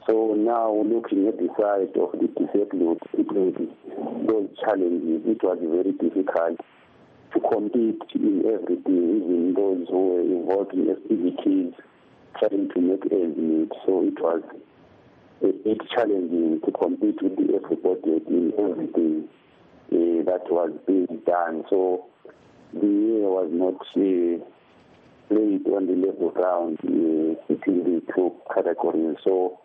So 0.08 0.36
now 0.38 0.72
looking 0.86 1.28
at 1.28 1.38
the 1.38 1.50
side 1.58 1.98
of 1.98 2.12
the 2.14 2.28
disabled 2.38 3.02
people, 3.16 3.52
those 4.28 4.50
challenges, 4.64 5.22
it 5.26 5.42
was 5.44 5.58
very 5.62 5.92
difficult 5.94 6.60
to 7.34 7.40
compete 7.52 8.02
in 8.14 8.44
everything, 8.46 9.18
even 9.18 9.54
those 9.56 9.88
who 9.90 10.08
were 10.08 10.22
involved 10.22 10.74
in 10.74 10.92
activities 10.92 11.74
trying 12.40 12.70
to 12.70 12.82
make 12.82 13.04
ends 13.12 13.38
meet. 13.38 13.72
So 13.86 14.04
it 14.04 14.20
was 14.22 14.44
a 15.42 15.52
bit 15.52 15.82
challenging 15.90 16.62
to 16.64 16.72
compete 16.72 17.22
with 17.22 17.40
everybody 17.40 18.22
in 18.28 18.54
everything 18.60 19.28
uh, 19.92 20.24
that 20.30 20.46
was 20.50 20.72
being 20.86 21.22
done. 21.26 21.64
So 21.70 22.06
the 22.74 22.88
year 22.88 23.28
was 23.28 23.50
not 23.52 23.82
uh, 23.98 24.46
played 25.28 25.68
on 25.68 25.88
the 25.88 25.94
level 25.94 26.32
ground 26.32 26.78
uh, 26.84 27.36
between 27.48 27.84
the 27.84 28.02
two 28.14 28.34
categories. 28.54 29.18
So 29.24 29.60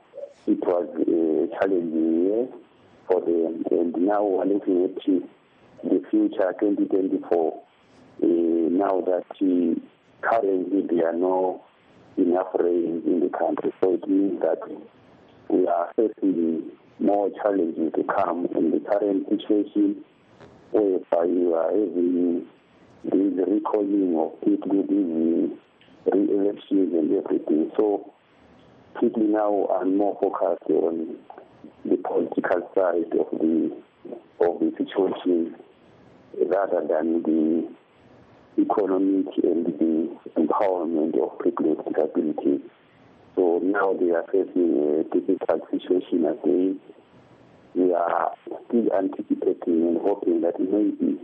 it 0.46 0.58
was 0.60 0.88
a 0.96 1.58
challenging 1.58 2.24
year 2.24 2.48
for 3.06 3.20
them. 3.20 3.64
And 3.70 3.94
now 4.06 4.24
we're 4.24 4.44
looking 4.46 4.84
at 4.84 4.96
the 5.84 6.02
future 6.10 6.54
2024. 6.60 7.62
Uh, 8.22 8.26
now 8.26 9.00
that 9.00 9.24
uh, 9.30 9.80
currently 10.20 10.82
there 10.90 11.08
are 11.08 11.16
no 11.16 11.62
enough 12.16 12.48
rain 12.58 13.02
in 13.06 13.20
the 13.20 13.30
country, 13.36 13.72
so 13.80 13.94
it 13.94 14.08
means 14.08 14.40
that 14.40 14.60
we 15.48 15.66
are 15.66 15.92
facing 15.96 16.70
more 16.98 17.30
challenges 17.42 17.92
to 17.94 18.04
come 18.04 18.46
in 18.54 18.70
the 18.70 18.80
current 18.80 19.26
situation 19.30 20.04
whereby 20.72 21.24
you 21.24 21.54
are 21.54 21.70
having 21.70 22.46
this 23.04 23.46
recalling 23.48 24.16
of 24.18 24.40
people, 24.44 24.84
and 26.70 27.24
everything. 27.24 27.70
So 27.76 28.12
people 29.00 29.22
now 29.22 29.66
are 29.70 29.84
more 29.84 30.16
focused 30.20 30.70
on 30.70 31.16
the 31.84 31.96
political 31.96 32.70
side 32.74 33.12
of 33.18 33.38
the 33.38 33.76
of 34.40 34.60
the 34.60 34.72
situation 34.78 35.56
rather 36.46 36.86
than 36.86 37.22
the 37.22 37.68
economic 38.60 39.26
and 39.42 39.66
the 39.66 40.16
empowerment 40.36 41.18
of 41.20 41.38
people 41.42 41.74
with 41.74 41.84
disabilities. 41.86 42.60
So 43.36 43.60
now 43.62 43.94
they 43.94 44.10
are 44.10 44.24
facing 44.32 45.00
a 45.00 45.04
difficult 45.14 45.62
situation 45.71 46.26
again. 46.26 46.80
We 47.75 47.95
are 47.95 48.32
still 48.68 48.92
anticipating 48.92 49.86
and 49.86 49.99
hoping 49.99 50.40
that 50.40 50.58
maybe 50.58 51.21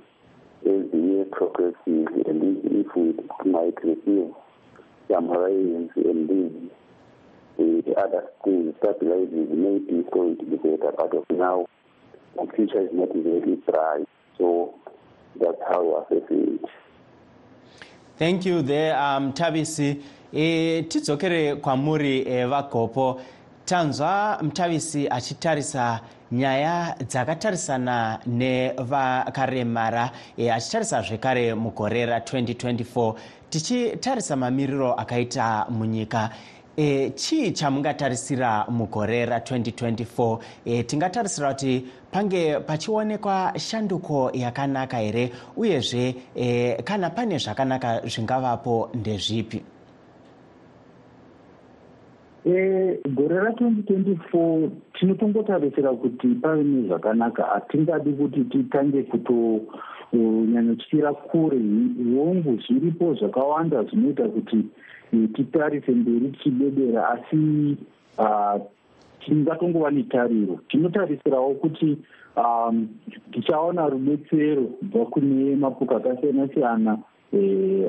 as 0.64 0.90
the 0.90 0.99
year 0.99 1.25
progresses 1.31 1.77
and 1.87 2.59
if 2.64 2.87
we 2.94 3.51
might 3.51 3.75
receive 3.85 4.33
rains 5.09 5.90
and 5.97 6.29
these 6.29 7.95
other 7.97 8.25
thank 18.19 18.47
you 18.47 18.62
there 18.62 18.95
um, 18.97 19.33
e, 20.33 20.83
tidzokere 20.83 21.55
kwamuri 21.57 22.25
e, 22.29 22.45
vagopo 22.45 23.21
tanzwa 23.64 24.38
mutavisi 24.42 25.09
achitarisa 25.11 26.01
nyaya 26.33 26.97
dzakatarisana 27.09 28.21
nevakaremara 28.27 30.11
e, 30.37 30.51
achitarisa 30.51 31.03
zvekare 31.03 31.55
mugore 31.55 32.07
ra2024 32.07 33.15
tichitarisa 33.51 34.37
mamiriro 34.37 34.95
akaita 34.95 35.67
munyika. 35.71 36.31
E, 36.77 37.11
chii 37.11 37.53
chamungatarisira 37.53 38.67
mugore 38.69 39.27
ra2024 39.27 40.39
e, 40.65 40.83
tingatarisira 40.83 41.55
kuti 41.55 41.85
pange 42.11 42.61
pachionekwa 42.61 43.53
shanduko 43.59 44.31
yakanaka 44.35 44.99
here 44.99 45.33
uyezve 45.57 46.15
e, 46.35 46.83
kana 46.83 47.11
pane 47.11 47.39
zvakanaka 47.39 48.01
zvingavapo 48.05 48.91
ndezvipi 48.95 49.62
Eh, 52.47 52.99
gore 53.07 53.41
ra2024 53.41 54.71
tinotongotarisira 54.95 55.93
kuti 55.93 56.29
pave 56.29 56.65
nezvakanaka 56.65 57.43
hatingadi 57.43 58.13
kuti 58.13 58.45
titange 58.45 59.03
kutonyanyotyira 59.03 61.13
kure. 61.13 61.59
Hongu 62.15 62.59
zviripo 62.63 63.15
zvakawanda 63.15 63.85
zvinoita 63.85 64.29
kuti 64.29 64.67
eh, 65.13 65.29
titarise 65.35 65.93
mberi 65.93 66.29
tichidedera 66.29 67.09
asi 67.09 67.77
ah, 68.19 68.59
tingatongova 69.25 69.91
netariro. 69.91 70.61
Tinotarisirawo 70.69 71.55
kuti 71.55 71.99
um, 72.37 72.89
tichaona 73.33 73.89
rubetsero 73.89 74.63
kubva 74.63 75.07
kune 75.07 75.57
mapuka 75.57 75.97
akasiyana 75.97 76.49
siyana 76.55 76.99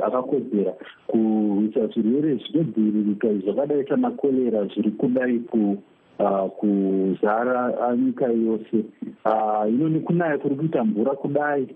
akakodzera 0.07 0.73
kuisa 1.07 1.87
zvirwere 1.87 2.35
zvinodziviririka 2.35 3.27
zvakadai 3.33 3.87
sanakorera 3.87 4.65
zviri 4.65 4.91
kudai 4.91 5.39
ku 5.39 5.77
uh, 6.19 6.49
kuzara 6.49 7.73
nyika 7.97 8.25
yose. 8.25 8.85
Hino 9.65 9.85
uh, 9.85 9.91
nekunaya 9.91 10.37
kuri 10.37 10.55
kuita 10.55 10.83
mvura 10.83 11.15
kudai 11.15 11.67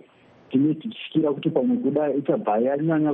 tine 0.50 0.74
tichityira 0.74 1.34
kuti 1.34 1.50
pamwe 1.50 1.78
kudai 1.78 2.18
ichabva 2.18 2.60
yanyanya 2.60 3.14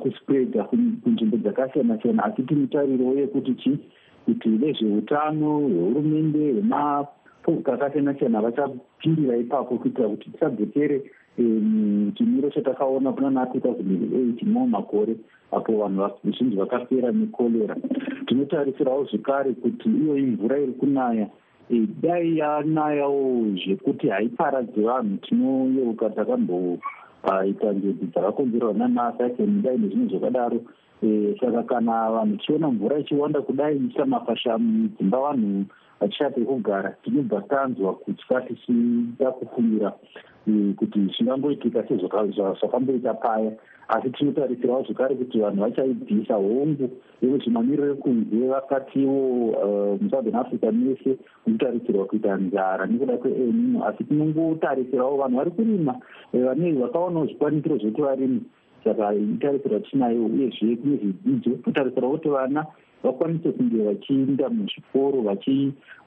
kuspreda 0.00 0.60
uh, 0.62 0.68
kunzvimbo 1.02 1.36
dzakasiyana 1.36 1.98
siyana 2.02 2.24
asi 2.24 2.42
tinotariro 2.42 3.14
yekuti 3.14 3.54
chi 3.54 3.78
kuti 4.24 4.48
vezveutano 4.48 5.60
vehurumende 5.68 6.52
vemapoka 6.52 7.72
akasiyana 7.72 8.14
siyana 8.14 8.40
vachapindira 8.40 9.36
ipapo 9.36 9.78
kuitira 9.78 10.08
kuti 10.08 10.30
tisadzokere 10.30 11.02
chimiro 12.14 12.50
chatakaona 12.50 13.12
kuna 13.12 13.30
na 13.30 13.44
2008 13.44 14.46
mo 14.46 14.66
makore 14.66 15.16
apo 15.52 15.72
vanhu 15.72 16.02
vazhinji 16.02 16.56
vakapera 16.56 17.12
nekorera 17.12 17.76
tinotarisirawo 18.26 19.04
zvekare 19.04 19.52
kuti 19.52 19.88
iyoyi 19.88 20.26
mvura 20.26 20.58
iri 20.58 20.72
kunaya 20.72 21.28
dai 21.70 22.38
yanayawo 22.38 23.46
zvekuti 23.60 24.08
haiparadzi 24.08 24.80
vanhu. 24.80 25.16
Tinoyeuka 25.16 26.10
takamboita 26.10 27.72
njodzi 27.72 28.06
dzakakonzerwa 28.06 28.72
namasakeni 28.74 29.62
dai 29.62 29.78
nezvinhu 29.78 30.08
zvakadaro. 30.08 30.60
Saka 31.40 31.62
kana 31.62 32.10
vanhu 32.10 32.36
tichiona 32.36 32.70
mvura 32.70 32.98
ichiwanda 32.98 33.42
kudai 33.42 33.76
ichita 33.76 34.06
mafashamu 34.06 34.88
dzimba 34.88 35.20
vanhu 35.20 35.64
vachishate 36.00 36.40
kugara 36.40 36.96
tinobva 37.02 37.40
tanzwa 37.40 37.94
kutya 37.94 38.40
tichida 38.40 39.30
kufungira 39.30 39.92
kuti 40.76 40.98
zvingangoitika 41.16 41.84
sezvakamboita 41.88 43.14
paya. 43.14 43.52
Asi 43.88 44.10
tinotarisirawo 44.10 44.82
zvekare 44.82 45.14
kuti 45.14 45.40
vanhu 45.40 45.60
vachaibvisa 45.62 46.34
hongu 46.34 46.90
yekuti 47.22 47.50
mamiriro 47.50 47.92
ekunze 47.92 48.48
vakatiwo 48.48 49.96
musouthern 50.00 50.36
africa 50.36 50.72
mese 50.72 51.16
munotarisirwa 51.46 52.04
kuita 52.04 52.36
nzara 52.36 52.86
nekuda 52.86 53.16
kweelnino 53.16 53.84
asi 53.88 54.04
tinongotarisirawo 54.04 55.16
vanhu 55.16 55.36
vari 55.36 55.50
kurima 55.50 55.94
vane 56.32 56.72
vakaonawo 56.72 57.26
zvikwanisiro 57.26 57.76
zvekuti 57.78 58.02
varimi 58.02 58.40
saka 58.84 59.14
itarisirwa 59.14 59.80
tinayo 59.80 60.24
uyezve 60.26 60.76
kune 60.76 60.96
zvidzidzo. 60.96 61.50
Totarisirawo 61.64 62.12
kuti 62.12 62.28
vana 62.28 62.66
vakwanise 63.02 63.52
kunge 63.52 63.82
vachiinda 63.82 64.48
muzvikoro 64.48 65.22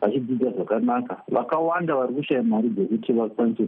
vachidzidza 0.02 0.52
zvakanaka. 0.52 1.22
Vakawanda 1.32 1.96
vari 1.96 2.14
kushaya 2.14 2.44
mari 2.44 2.70
dzekuti 2.70 3.14
vakwanise 3.14 3.64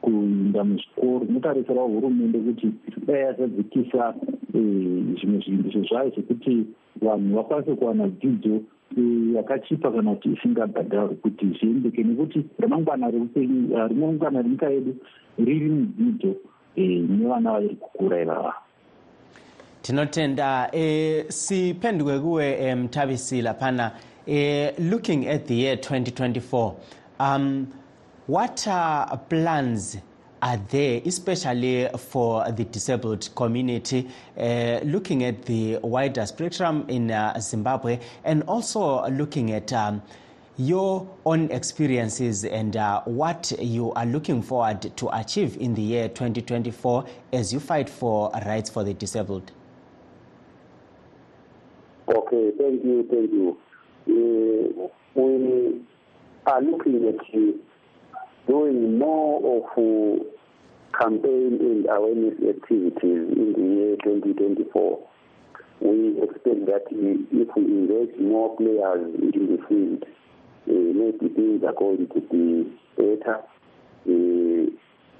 kuinda 0.00 0.64
muzvikoro. 0.64 1.26
Inotarisirawo 1.28 1.88
hurumende 1.88 2.38
kuti 2.38 2.72
dai 3.06 3.20
yazadzikisa 3.20 4.14
zvimwe 4.52 5.38
zviindisho 5.44 5.82
zvayo 5.82 6.10
zvekuti 6.10 6.66
vanhu 7.02 7.36
vakwanise 7.36 7.74
kuwana 7.74 8.08
dzidzo 8.08 8.60
yakachipa 9.34 9.90
kana 9.90 10.14
kuti 10.14 10.28
isingabhadharwi 10.28 11.16
kuti 11.16 11.46
zviendeke. 11.46 12.02
Nekuti 12.02 12.44
ramangwana 12.58 13.10
reupenyu 13.10 13.76
ramangwana 13.76 14.42
renyika 14.42 14.70
yedu 14.70 14.96
riri 15.38 15.68
mudzidzo 15.70 16.34
nevana 16.76 17.52
vari 17.52 17.68
kukura 17.68 18.22
ivava 18.22 18.54
tinotenda 19.86 20.68
e, 20.72 21.24
siphenduke 21.28 22.18
kuwe 22.18 22.74
mthabisi 22.74 23.42
laphana 23.42 23.92
e, 24.26 24.72
looking 24.78 25.28
at 25.28 25.46
the 25.46 25.54
year 25.54 25.76
2024 25.76 26.72
um, 27.20 27.66
what 28.28 28.66
uh, 28.66 29.16
plans 29.28 29.98
are 30.42 30.56
there, 30.68 31.00
especially 31.06 31.88
for 31.98 32.50
the 32.50 32.64
disabled 32.64 33.28
community, 33.36 34.08
uh, 34.36 34.80
looking 34.82 35.22
at 35.22 35.44
the 35.44 35.76
wider 35.82 36.26
spectrum 36.26 36.84
in 36.88 37.12
uh, 37.12 37.38
Zimbabwe 37.38 38.00
and 38.24 38.42
also 38.48 39.08
looking 39.10 39.52
at 39.52 39.72
um, 39.72 40.02
your 40.56 41.08
own 41.24 41.48
experiences 41.52 42.44
and 42.44 42.76
uh, 42.76 43.00
what 43.04 43.52
you 43.60 43.92
are 43.92 44.06
looking 44.06 44.42
forward 44.42 44.96
to 44.96 45.08
achieve 45.16 45.56
in 45.58 45.74
the 45.74 45.82
year 45.82 46.08
2024 46.08 47.04
as 47.32 47.52
you 47.52 47.60
fight 47.60 47.88
for 47.88 48.32
rights 48.44 48.68
for 48.68 48.82
the 48.82 48.92
disabled? 48.92 49.52
Okay, 52.08 52.50
thank 52.56 52.84
you, 52.84 53.04
thank 53.10 53.32
you. 53.32 53.58
Uh, 54.06 54.88
we 55.16 55.80
are 56.46 56.62
looking 56.62 57.08
at 57.08 57.34
you 57.34 57.60
doing 58.46 58.96
more 58.96 59.58
of 59.58 59.64
uh, 59.76 60.98
campaign 61.00 61.58
and 61.60 61.86
awareness 61.90 62.34
activities 62.48 62.96
in 63.02 63.54
the 63.56 63.74
year 63.74 63.96
2024. 64.04 65.08
We 65.80 66.22
expect 66.22 66.66
that 66.66 66.84
if 66.92 67.48
we 67.56 67.62
engage 67.64 68.20
more 68.20 68.56
players 68.56 69.12
in 69.12 69.56
the 69.56 69.58
field, 69.68 70.04
uh, 70.04 70.72
maybe 70.72 71.34
things 71.34 71.64
are 71.64 71.74
going 71.74 72.06
to 72.06 72.20
be 72.30 72.72
better. 72.96 73.40
Uh, 74.06 74.70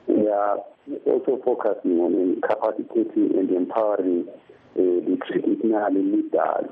we 0.07 0.29
are 0.29 0.59
also 1.05 1.40
focusing 1.44 1.99
on 1.99 2.40
capacitating 2.42 3.37
and 3.37 3.51
empowering 3.51 4.29
the 4.77 5.19
traditional 5.27 5.93
leaders, 5.93 6.71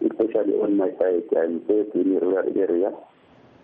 especially 0.00 0.54
on 0.54 0.76
my 0.76 0.90
side. 0.98 1.24
I'm 1.36 1.58
based 1.60 1.94
in 1.94 2.16
a 2.16 2.20
rural 2.20 2.52
area. 2.56 2.90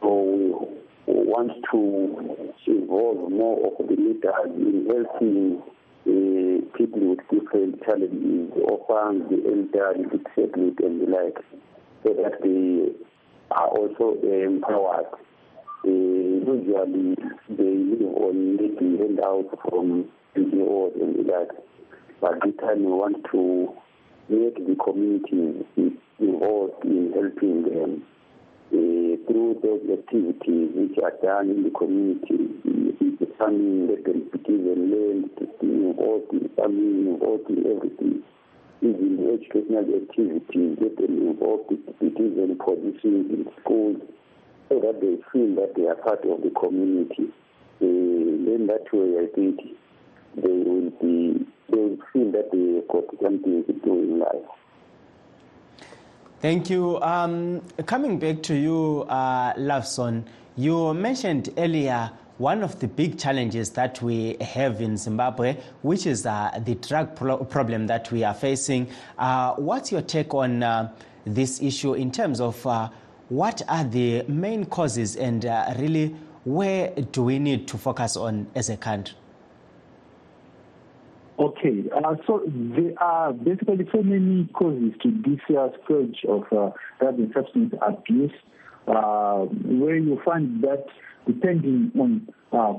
So 0.03 0.69
we 1.07 1.15
want 1.15 1.53
to 1.71 2.47
involve 2.67 3.31
more 3.31 3.67
of 3.67 3.87
the 3.87 3.95
leaders 3.95 4.51
in 4.57 4.87
helping 4.91 5.63
uh, 6.07 6.77
people 6.77 7.11
with 7.11 7.21
different 7.31 7.83
challenges, 7.85 8.53
orphans, 8.63 9.29
the 9.31 9.39
elderly, 9.47 10.05
disabled, 10.05 10.79
and 10.81 11.01
the 11.01 11.07
like, 11.07 11.39
so 12.03 12.15
that 12.15 12.41
they 12.43 12.93
are 13.51 13.69
also 13.69 14.19
empowered. 14.23 15.07
Uh, 15.85 15.89
usually, 15.89 17.17
they 17.49 17.75
live 17.75 18.15
on 18.15 18.57
maybe 18.57 18.99
handouts 18.99 19.55
from 19.69 20.09
NGOs 20.37 21.01
and 21.01 21.17
the 21.17 21.33
like, 21.33 21.51
but 22.21 22.41
this 22.45 22.55
time 22.61 22.85
we 22.85 22.93
want 22.93 23.25
to 23.33 23.73
make 24.29 24.57
the 24.57 24.77
community 24.83 25.67
involved 26.19 26.85
in 26.85 27.13
helping 27.15 27.63
them 27.63 28.03
uh, 28.73 29.15
through 29.27 29.61
those 29.63 29.83
activities 29.99 30.71
which 30.75 30.99
are 31.03 31.15
done 31.23 31.51
in 31.51 31.63
the 31.63 31.71
community, 31.71 32.51
the 33.21 33.29
farming, 33.39 33.89
let 33.89 34.05
them 34.05 34.29
be 34.33 34.39
given 34.39 34.91
land, 34.91 35.31
to 35.39 35.47
be 35.61 35.67
involved 35.67 36.33
in 36.33 36.49
farming, 36.57 37.15
involved 37.15 37.49
in 37.49 37.65
everything, 37.65 38.23
even 38.83 39.17
the 39.17 39.39
educational 39.39 39.87
activities, 39.87 40.79
get 40.81 40.97
them 40.97 41.29
involved 41.29 41.71
in 41.71 41.79
be 42.01 42.11
given 42.11 42.59
positions 42.59 43.31
in 43.31 43.47
schools, 43.61 44.01
so 44.69 44.81
that 44.81 45.01
they 45.01 45.17
feel 45.33 45.55
that 45.55 45.73
they 45.77 45.87
are 45.87 45.95
part 45.97 46.25
of 46.25 46.43
the 46.43 46.51
community. 46.59 47.31
Uh, 47.81 47.87
then 48.49 48.67
that 48.67 48.85
way, 48.93 49.23
I 49.23 49.27
think 49.35 49.61
they 50.37 50.59
will 50.67 50.91
be, 51.01 51.47
they 51.77 51.97
feel 52.13 52.33
that 52.33 52.51
they 52.53 52.83
got 52.93 53.05
something 53.23 53.65
to 53.65 53.73
do 53.73 53.93
in 53.95 54.19
life. 54.19 54.49
Thank 56.41 56.71
you. 56.71 57.01
Um, 57.03 57.61
coming 57.87 58.19
back 58.19 58.43
to 58.45 58.55
you, 58.55 59.03
uh, 59.09 59.83
you 60.57 60.95
mentioned 60.95 61.53
earlier 61.57 62.11
one 62.39 62.63
of 62.63 62.79
the 62.81 62.89
big 62.89 63.19
challenges 63.19 63.71
that 63.71 64.01
we 64.03 64.37
have 64.41 64.81
in 64.81 64.97
Zimbabwe, 64.97 65.57
which 65.83 66.07
is 66.07 66.27
uh, 66.27 66.59
the 66.65 66.75
drug 66.75 67.17
pro- 67.17 67.43
problem 67.45 67.87
that 67.87 68.11
we 68.13 68.25
are 68.25 68.35
facing. 68.35 68.89
Uh, 69.19 69.55
what's 69.55 69.91
your 69.91 70.03
take 70.03 70.35
on 70.35 70.63
uh, 70.63 70.93
this 71.25 71.63
issue 71.63 71.95
in 71.95 72.11
terms 72.11 72.41
of 72.41 72.67
uh, 72.67 72.89
what 73.29 73.63
are 73.69 73.85
the 73.85 74.23
main 74.29 74.67
causes 74.67 75.17
and 75.17 75.47
uh, 75.47 75.75
really 75.79 76.15
where 76.45 76.91
do 76.91 77.23
we 77.23 77.39
need 77.39 77.67
to 77.69 77.79
focus 77.79 78.17
on 78.17 78.47
as 78.55 78.69
a 78.69 78.77
country? 78.77 79.17
Okay, 81.39 81.85
uh, 81.95 82.15
so 82.27 82.41
there 82.47 82.95
are 82.99 83.31
basically 83.35 83.87
so 83.93 84.03
many 84.03 84.49
causes 84.55 84.93
to 85.03 85.11
this 85.11 85.39
uh, 85.55 85.69
scourge 85.85 86.25
of 86.27 86.45
uh, 86.51 86.71
drug 86.99 87.19
and 87.19 87.31
substance 87.35 87.75
abuse, 87.87 88.33
uh, 88.89 89.41
where 89.41 89.97
you 89.97 90.19
find 90.25 90.63
that 90.65 90.87
depending 91.27 91.93
on 92.01 92.27
uh, 92.53 92.73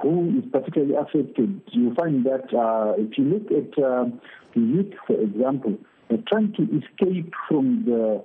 who 0.00 0.38
is 0.38 0.44
particularly 0.50 0.94
affected, 0.94 1.60
you 1.72 1.94
find 1.96 2.24
that 2.24 2.48
uh, 2.56 2.94
if 2.96 3.18
you 3.18 3.24
look 3.24 3.52
at 3.52 3.72
the 3.76 4.60
youth, 4.60 4.94
for 5.06 5.20
example, 5.20 5.76
they're 6.08 6.18
trying 6.28 6.54
to 6.54 6.62
escape 6.62 7.34
from 7.46 7.84
the 7.84 8.24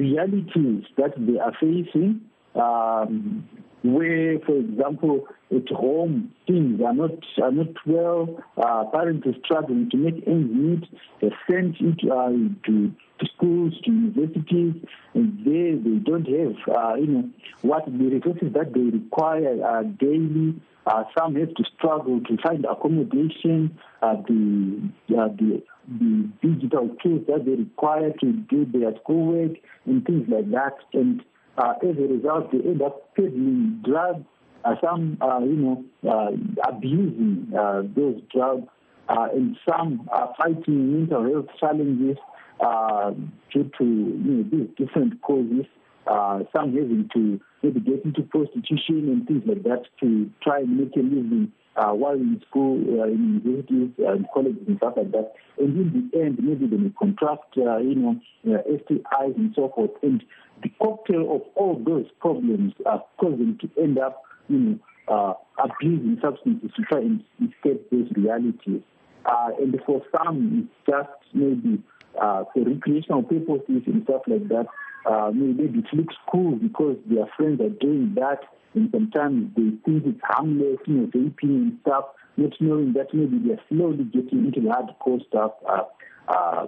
realities 0.00 0.84
that 0.96 1.14
they 1.18 1.40
are 1.40 1.52
facing. 1.58 2.20
Um, 2.54 3.48
where, 3.82 4.38
for 4.40 4.56
example, 4.56 5.26
at 5.54 5.68
home 5.68 6.32
things 6.46 6.80
are 6.80 6.94
not 6.94 7.10
are 7.42 7.52
not 7.52 7.74
well, 7.86 8.42
uh, 8.56 8.84
parents 8.92 9.26
are 9.26 9.34
struggling 9.44 9.90
to 9.90 9.96
make 9.96 10.26
ends 10.26 10.52
meet. 10.52 11.00
They're 11.20 11.36
sent 11.50 11.80
into 11.80 12.12
uh, 12.12 12.30
to, 12.66 12.92
to 13.20 13.26
schools, 13.34 13.74
to 13.84 13.90
universities, 13.90 14.74
and 15.14 15.38
there 15.44 15.76
they 15.76 15.98
don't 15.98 16.26
have 16.26 16.76
uh, 16.76 16.94
you 16.94 17.06
know 17.06 17.30
what 17.62 17.86
the 17.86 17.92
resources 17.92 18.52
that 18.54 18.72
they 18.72 18.80
require 18.80 19.64
uh, 19.64 19.82
daily. 19.82 20.60
Uh, 20.84 21.04
some 21.16 21.36
have 21.36 21.54
to 21.54 21.64
struggle 21.76 22.20
to 22.20 22.36
find 22.42 22.64
accommodation, 22.64 23.78
uh, 24.02 24.16
the, 24.26 24.90
uh, 25.16 25.28
the 25.38 25.62
the 25.88 26.28
digital 26.40 26.88
tools 27.02 27.22
that 27.26 27.44
they 27.44 27.52
require 27.52 28.12
to 28.20 28.32
do 28.32 28.64
their 28.72 28.92
schoolwork 29.02 29.52
and 29.86 30.04
things 30.04 30.28
like 30.28 30.50
that. 30.50 30.74
And 30.92 31.22
uh, 31.58 31.74
as 31.82 31.96
a 31.96 32.12
result, 32.12 32.50
they 32.52 32.58
end 32.58 32.82
up 32.82 33.14
peddling 33.14 33.82
drugs, 33.84 34.24
uh, 34.64 34.74
some, 34.82 35.18
uh, 35.20 35.40
you 35.40 35.56
know, 35.56 35.84
uh, 36.08 36.30
abusing 36.68 37.52
uh, 37.58 37.82
those 37.94 38.20
drugs, 38.34 38.68
uh, 39.08 39.28
and 39.34 39.56
some 39.68 40.08
are 40.12 40.32
fighting 40.38 40.92
mental 40.92 41.24
health 41.24 41.46
challenges 41.58 42.16
uh, 42.60 43.10
due 43.52 43.70
to 43.78 43.84
you 43.84 44.32
know, 44.32 44.44
these 44.50 44.68
different 44.76 45.20
causes. 45.22 45.66
Uh, 46.06 46.40
some 46.52 46.72
having 46.72 47.08
to 47.14 47.40
maybe 47.62 47.78
get 47.78 48.04
into 48.04 48.22
prostitution 48.22 49.08
and 49.08 49.26
things 49.26 49.42
like 49.46 49.62
that 49.62 49.82
to 50.00 50.28
try 50.42 50.58
and 50.58 50.76
make 50.76 50.96
a 50.96 50.98
living 50.98 51.52
uh, 51.76 51.92
while 51.92 52.14
in 52.14 52.42
school, 52.48 52.76
uh, 53.00 53.04
in 53.04 53.40
universities, 53.44 53.90
in 53.98 54.26
colleges 54.34 54.62
and 54.66 54.76
stuff 54.78 54.94
like 54.96 55.10
that. 55.12 55.32
And 55.58 55.76
in 55.76 56.10
the 56.12 56.20
end, 56.20 56.38
maybe 56.42 56.66
they 56.66 56.76
may 56.76 56.90
contract, 56.98 57.56
uh, 57.56 57.78
you 57.78 57.94
know, 57.94 58.20
uh, 58.46 58.62
STIs 58.68 59.36
and 59.36 59.52
so 59.54 59.72
forth. 59.74 59.92
And 60.02 60.22
the 60.62 60.70
cocktail 60.80 61.36
of 61.36 61.42
all 61.54 61.82
those 61.84 62.06
problems 62.20 62.74
are 62.86 63.02
causing 63.18 63.58
to 63.60 63.82
end 63.82 63.98
up, 63.98 64.22
you 64.48 64.58
know, 64.58 64.78
uh, 65.08 65.34
abusing 65.58 66.18
substances 66.22 66.70
to 66.76 66.82
try 66.82 66.98
and 66.98 67.22
escape 67.40 67.90
those 67.90 68.08
realities. 68.14 68.82
Uh, 69.26 69.50
and 69.60 69.78
for 69.86 70.02
some, 70.16 70.68
it's 70.68 70.90
just 70.90 71.34
maybe 71.34 71.82
uh, 72.20 72.44
for 72.52 72.64
recreational 72.64 73.22
purposes 73.22 73.82
and 73.86 74.04
stuff 74.04 74.22
like 74.26 74.48
that. 74.48 74.66
Uh, 75.06 75.30
maybe 75.34 75.80
it 75.80 75.84
looks 75.92 76.14
cool 76.30 76.52
because 76.56 76.96
their 77.06 77.26
friends 77.36 77.60
are 77.60 77.70
doing 77.80 78.12
that, 78.14 78.40
and 78.74 78.88
sometimes 78.92 79.50
they 79.56 79.70
think 79.84 80.06
it's 80.06 80.20
harmless, 80.22 80.78
you 80.86 80.94
know, 80.94 81.06
vaping 81.08 81.56
and 81.56 81.78
stuff, 81.82 82.04
not 82.36 82.52
knowing 82.60 82.92
that 82.92 83.12
maybe 83.12 83.38
they're 83.44 83.60
slowly 83.68 84.04
getting 84.04 84.46
into 84.46 84.60
the 84.60 84.68
hardcore 84.68 85.24
stuff 85.26 85.52
uh, 85.68 85.82
uh, 86.28 86.66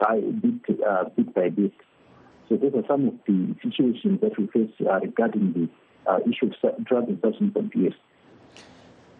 by 0.00 0.20
bit, 0.20 0.80
uh, 0.86 1.04
bit 1.16 1.34
by 1.34 1.48
bit. 1.48 1.72
So 2.48 2.56
those 2.56 2.74
are 2.74 2.86
some 2.86 3.08
of 3.08 3.14
the 3.26 3.54
situations 3.62 4.20
that 4.20 4.38
we 4.38 4.46
face 4.48 4.70
uh, 4.80 5.00
regarding 5.00 5.52
the 5.52 6.10
uh, 6.10 6.18
issue 6.20 6.50
of 6.62 6.84
drug 6.84 7.08
and 7.08 7.18
substance 7.20 7.52
abuse. 7.56 7.94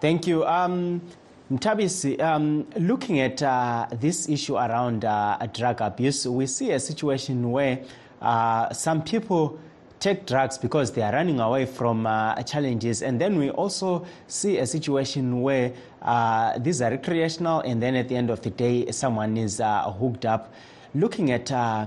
Thank 0.01 0.27
you. 0.27 0.45
Um, 0.45 1.03
Mtabisi, 1.51 2.21
um, 2.21 2.67
looking 2.77 3.21
at 3.21 3.43
uh, 3.43 3.87
this 3.93 4.29
issue 4.29 4.57
around 4.57 5.05
uh, 5.05 5.39
drug 5.53 5.81
abuse, 5.81 6.27
we 6.27 6.47
see 6.47 6.73
a 6.73 6.81
situation 6.81 7.51
where 7.51 7.83
uh, 8.21 8.73
some 8.73 9.03
people 9.03 9.59
take 10.01 10.27
drugs 10.27 10.59
because 10.59 10.93
they 10.93 11.03
are 11.03 11.13
running 11.13 11.41
away 11.41 11.65
from 11.65 12.07
uh, 12.07 12.41
challenges. 12.43 13.03
And 13.03 13.21
then 13.21 13.39
we 13.39 13.51
also 13.51 14.07
see 14.27 14.59
a 14.59 14.67
situation 14.67 15.41
where 15.43 15.73
uh, 16.03 16.59
these 16.59 16.83
are 16.83 16.91
recreational, 16.91 17.61
and 17.61 17.83
then 17.83 17.95
at 17.95 18.09
the 18.09 18.17
end 18.17 18.31
of 18.31 18.43
the 18.43 18.51
day, 18.51 18.91
someone 18.91 19.37
is 19.37 19.61
uh, 19.61 19.91
hooked 19.93 20.27
up. 20.27 20.53
Looking 20.95 21.31
at 21.31 21.51
uh, 21.51 21.87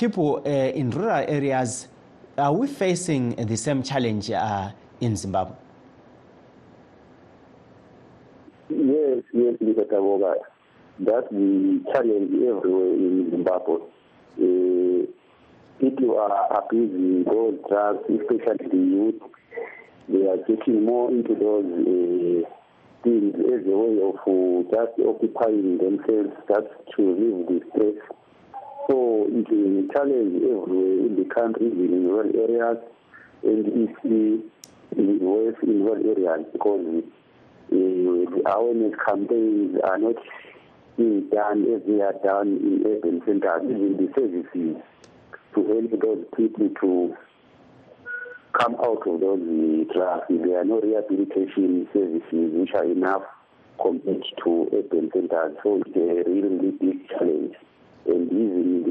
people 0.00 0.42
uh, 0.46 0.48
in 0.48 0.90
rural 0.90 1.24
areas, 1.28 1.86
are 2.38 2.54
we 2.54 2.66
facing 2.66 3.34
the 3.36 3.56
same 3.56 3.82
challenge 3.82 4.30
uh, 4.30 4.70
in 5.02 5.14
Zimbabwe? 5.14 5.54
Yes, 8.70 9.22
yes, 9.34 9.54
Mr. 9.62 9.84
Taboga, 9.92 10.36
that's 11.00 11.28
the 11.30 11.84
challenge 11.92 12.32
everywhere 12.32 12.94
in 12.94 13.28
Zimbabwe. 13.30 13.74
Uh, 14.40 15.04
people 15.80 16.18
are 16.18 16.64
abusing 16.64 17.24
drugs, 17.24 18.00
especially 18.08 18.68
the 18.70 18.82
youth. 18.96 19.22
They 20.08 20.26
are 20.26 20.38
getting 20.48 20.82
more 20.86 21.10
into 21.10 21.34
those 21.34 21.68
uh, 21.68 22.48
things 23.04 23.34
as 23.36 23.66
a 23.66 23.76
way 23.76 24.00
of 24.00 24.16
uh, 24.16 24.62
just 24.72 24.98
occupying 25.06 25.76
themselves, 25.76 26.32
just 26.48 26.96
to 26.96 27.02
relieve 27.02 27.46
the 27.48 27.60
stress. 27.68 28.16
So 28.88 29.26
it's 29.28 29.50
a 29.50 29.92
challenge 29.92 30.36
everywhere 30.36 31.06
in 31.06 31.16
the 31.16 31.34
country, 31.34 31.66
in 31.66 32.08
rural 32.08 32.30
areas, 32.34 32.78
and 33.42 33.66
it's 33.66 34.04
in 34.04 35.20
worse 35.20 35.56
in 35.62 35.84
rural 35.84 36.04
areas 36.04 36.46
because 36.52 36.86
uh, 36.96 37.70
the 37.70 38.42
awareness 38.46 38.94
campaigns 39.06 39.78
are 39.84 39.98
not 39.98 40.16
being 40.96 41.28
done 41.30 41.62
as 41.72 41.82
they 41.86 42.00
are 42.00 42.14
done 42.24 42.48
in 42.48 42.84
urban 42.86 43.22
centers, 43.24 43.62
even 43.64 43.96
the 43.96 44.12
services 44.14 44.82
to 45.54 45.66
help 45.66 46.00
those 46.00 46.24
people 46.36 46.68
to 46.80 47.16
come 48.58 48.74
out 48.76 49.06
of 49.06 49.20
those 49.20 49.40
uh. 49.40 50.22
There 50.28 50.60
are 50.60 50.64
no 50.64 50.80
rehabilitation 50.80 51.88
services 51.92 52.50
which 52.54 52.74
are 52.74 52.84
enough 52.84 53.22
compared 53.80 54.24
to 54.44 54.68
urban 54.74 55.10
centers. 55.12 55.56
So 55.62 55.80
it's 55.86 55.96
a 55.96 56.28
really 56.30 56.70
big 56.72 57.08
challenge. 57.08 57.54
And 58.06 58.30
even 58.32 58.82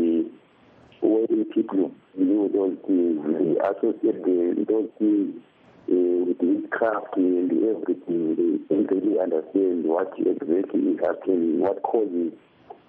the 1.02 1.08
way 1.08 1.26
people 1.54 1.92
view 2.16 2.50
those 2.54 2.78
things, 2.86 3.20
they 3.26 3.58
associate 3.60 4.24
the, 4.24 4.66
those 4.68 4.90
things 5.00 5.36
uh, 5.90 6.26
with 6.26 6.38
witchcraft 6.42 7.18
and 7.18 7.52
everything. 7.52 8.36
They 8.36 8.76
don't 8.76 8.92
really 8.92 9.20
understand 9.20 9.86
what 9.86 10.14
exactly 10.18 10.82
is 10.82 11.00
happening, 11.00 11.60
what 11.60 11.82
causes 11.84 12.34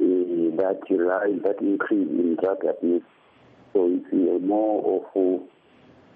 uh, 0.01 0.57
that 0.57 0.81
rise, 0.91 1.41
that 1.45 1.61
increase 1.61 2.09
in 2.09 2.37
drug 2.41 2.65
abuse. 2.65 3.03
So 3.73 3.89
it's 3.89 4.07
uh, 4.13 4.45
more 4.45 5.09
of 5.15 5.41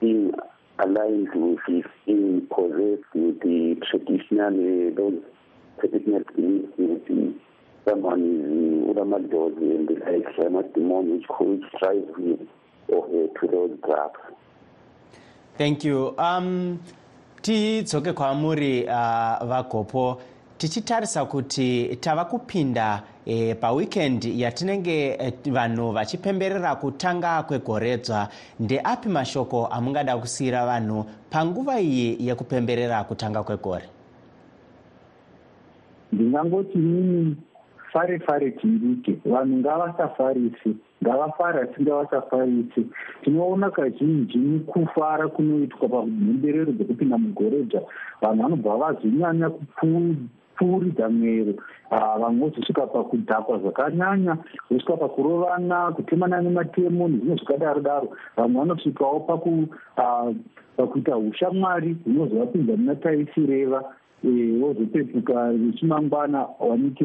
being 0.01 0.33
aligned 0.79 1.29
with 1.35 1.59
it, 1.69 1.87
being 2.07 2.47
possessed 2.51 3.09
with 3.15 3.41
the 3.41 3.77
traditional, 3.89 4.53
uh, 4.53 4.95
those 4.97 5.23
traditional 5.81 6.23
beliefs 6.35 7.41
someone 7.85 8.21
is 8.21 8.97
ulamadozi 8.97 9.77
and 9.77 9.89
the 9.89 9.95
like, 9.95 10.37
amademon 10.39 11.13
which, 11.13 11.27
which 11.41 11.63
drives 11.79 12.17
him 12.17 12.49
or 12.89 13.07
her 13.09 13.27
to 13.41 13.47
those 13.47 13.79
drugs. 13.87 14.21
thank 15.59 15.85
you. 15.85 16.15
Um 16.19 16.79
tidzoke 17.43 18.13
kwamuri 18.13 18.85
uh, 18.85 19.47
vagopo 19.47 20.21
tichitarisa 20.59 21.25
kuti 21.25 21.97
tava 22.01 22.25
kupinda 22.25 23.03
e, 23.27 23.55
paweekend 23.55 24.25
yatinenge 24.25 25.17
e, 25.21 25.51
vanhu 25.51 25.93
vachipemberera 25.93 26.77
kutanga 26.77 27.43
kwegoredzva 27.43 28.29
ndeapi 28.61 29.09
mashoko 29.09 29.67
amungada 29.67 30.17
kusiyira 30.17 30.67
vanhu 30.67 31.05
panguva 31.31 31.81
iyi 31.81 32.17
yekupemberera 32.27 33.05
kutanga 33.05 33.43
kwegore? 33.43 33.85
Ndingangoti 36.13 36.79
nini 36.79 37.37
fare 37.95 38.19
fare 38.27 38.51
tindike 38.51 39.19
vanhu 39.25 39.57
ngavasafarisi 39.57 40.71
ngavafara 41.03 41.69
singavasafarisi 41.75 42.87
tinoona 43.23 43.71
kazhinji 43.71 44.61
kufara 44.67 45.29
kunoitwa 45.29 45.89
pamhemberero 45.89 46.73
dzekupinda 46.73 47.19
mugoredzva 47.19 47.81
vanhu 48.23 48.43
vanobva 48.43 48.77
vazonyanya 48.77 49.51
kupfuuridza 49.51 51.09
mwero 51.09 51.55
vamwe 52.21 52.49
vozosvika 52.49 52.87
pakudhakwa 52.87 53.59
zvakanyanya 53.59 54.37
vosvika 54.71 54.97
pakurovana 54.97 55.93
kutemana 55.93 56.41
nematemo 56.43 57.09
nezvimwe 57.09 57.37
zvakadaro 57.37 57.81
daro 57.81 58.09
vamwe 58.37 58.61
vanosvikawo 58.61 59.21
pakuita 60.77 61.17
ushamwari 61.17 61.97
hunozovapinza 62.05 62.77
muna 62.77 62.95
taisireva 62.95 63.95
vozopetuka 64.25 65.53
vechimangwana 65.53 66.47
vanike 66.61 67.05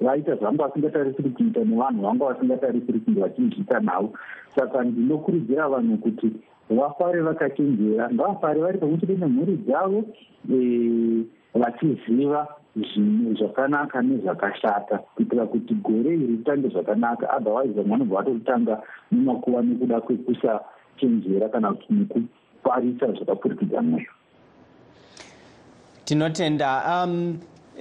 vaita 0.00 0.36
zvanga 0.36 0.62
vasingatarisiri 0.62 1.30
kuita 1.30 1.64
nevanhu 1.64 2.02
vanga 2.02 2.24
vasingatarisiri 2.24 3.00
kunge 3.00 3.20
vachizviita 3.20 3.80
navo 3.80 4.12
saka 4.56 4.84
ndinokurudzira 4.84 5.68
vanhu 5.68 5.98
kuti 5.98 6.30
vafare 6.70 7.20
vakachenjera 7.20 8.10
ngavafare 8.12 8.60
vari 8.60 8.78
pamwe 8.78 8.98
chete 8.98 9.14
nemhuri 9.14 9.56
dzavo 9.56 10.04
vachiziva 11.54 12.46
zvinhu 12.76 13.34
zvakanaka 13.34 14.02
nezvakashata 14.02 14.98
kuitira 15.14 15.46
kuti 15.46 15.74
gore 15.74 16.14
iri 16.14 16.26
ritange 16.26 16.68
zvakanaka. 16.68 17.36
Otherwise 17.36 17.72
vamwe 17.72 17.90
vanobva 17.90 18.16
vatotanga 18.16 18.82
mumakuva 19.10 19.62
nekuda 19.62 20.00
kwekusachenjera 20.00 21.48
kana 21.48 21.72
kuti 21.72 21.92
nekufarisa 21.92 23.12
zvakapfurikidza 23.12 23.82
mweyo 26.06 26.30
tinotenda 26.30 27.04
um 27.04 27.38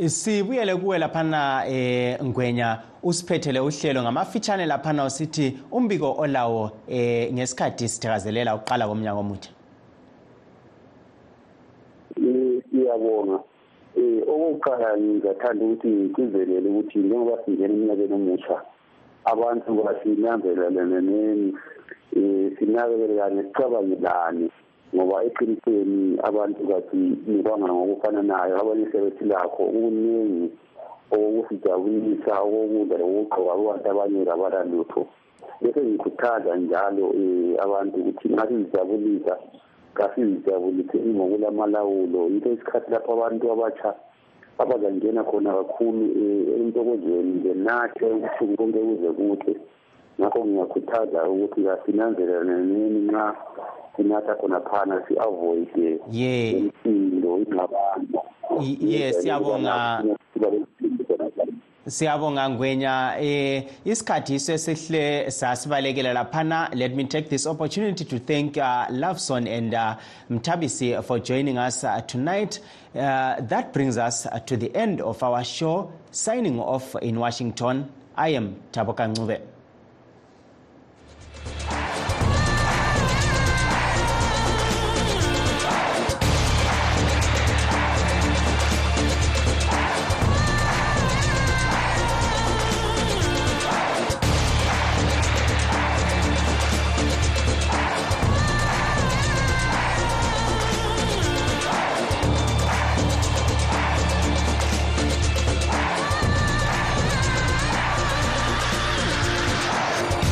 sibuyele 0.08 0.76
kuwe 0.76 0.98
laphana 0.98 1.64
eh 1.68 2.18
ngwenya 2.24 2.80
usiphethele 3.04 3.60
uhlelo 3.60 4.02
ngamafitshane 4.02 4.66
laphana 4.66 5.06
usithi 5.06 5.58
umbiko 5.72 6.16
olawo 6.18 6.72
eh 6.88 7.34
ngesikhathi 7.34 7.88
sithakazelela 7.88 8.56
uqala 8.56 8.88
komnyaka 8.88 9.20
omutsha. 9.20 9.52
Siyabonga. 12.72 13.40
Um 13.98 14.22
okokuqala 14.28 14.98
ngingathanda 14.98 15.66
ukuthi 15.66 15.88
ngigcizelele 15.88 16.70
ukuthi 16.70 17.00
njengoba 17.00 17.44
singena 17.46 17.74
eminyakeni 17.74 18.14
omutsha 18.14 18.62
abantu 19.26 19.84
basinanzelelane 19.84 21.54
um 22.16 22.56
sinakelelane 22.60 23.44
sicabangelane 23.44 24.50
ngoba 24.96 25.18
eqinisweni 25.28 26.18
abantu 26.30 26.62
kathi 26.72 26.98
nikwanga 27.28 27.68
ngokufananayo 27.74 28.54
abanye 28.62 28.86
sebethilakho 28.92 29.62
okuningi 29.68 30.46
okokusijabulisa 31.14 32.32
okokudla 32.46 32.96
lokugqoka 33.02 33.52
abantu 33.56 33.86
abanye 33.92 34.20
kabalalutho 34.30 35.02
bese 35.62 35.80
ngikhuthaza 35.84 36.52
njalo 36.62 37.06
um 37.20 37.56
abantu 37.66 37.96
ukuthi 38.00 38.26
ngasizijabulisa 38.34 39.34
kasizijabulise 39.98 40.98
ingokulamalawulo 41.08 42.20
yinto 42.32 42.50
isikhathi 42.56 42.92
lapho 42.92 43.10
abantu 43.14 43.44
abatsha 43.54 43.92
abazangena 44.62 45.24
khona 45.24 45.52
kakhulu 45.58 46.04
um 46.22 46.44
entokozweni 46.60 47.34
benathe 47.44 48.06
ubusuku 48.16 48.54
konke 48.58 48.80
kuze 48.88 49.10
kuhle. 49.18 49.54
Ngakho 50.20 50.46
ngiyakhuthaza 50.46 51.30
ukuthi 51.30 51.70
asinanzelaneni 51.70 53.00
nxa 53.08 53.36
sinatha 53.96 54.36
khona 54.36 54.60
phana 54.62 55.02
si-avoide 55.08 56.00
ye. 56.12 56.52
imisindo 56.52 57.38
ingxabano. 57.38 58.22
Ye 58.62 59.14
siyabonga. 59.14 60.04
Siyabonga 61.88 62.50
ngwenya. 62.50 63.16
Eh 63.20 63.64
isikhathi 63.86 64.40
sesihle 64.40 65.32
sasibalekela 65.32 66.14
laphana. 66.14 66.70
Let 66.74 66.96
me 66.96 67.04
take 67.04 67.30
this 67.30 67.46
opportunity 67.48 68.06
to 68.06 68.20
thank 68.20 68.58
uh, 68.58 68.88
loveson 68.90 69.48
and 69.48 69.74
uh, 69.74 69.96
mtabisi 70.30 71.04
for 71.04 71.20
joining 71.20 71.58
us 71.58 71.84
uh, 71.84 72.02
tonight. 72.02 72.60
Uh, 72.96 73.36
that 73.42 73.74
brings 73.74 73.98
us 73.98 74.26
uh, 74.26 74.40
to 74.40 74.58
the 74.58 74.74
end 74.76 75.02
of 75.02 75.22
our 75.22 75.44
show. 75.44 75.92
Signing 76.12 76.60
off 76.60 76.96
in 77.02 77.20
washington 77.20 77.86
i 78.18 78.30
am 78.30 78.56
taboka 78.72 79.08
ncube 79.08 79.40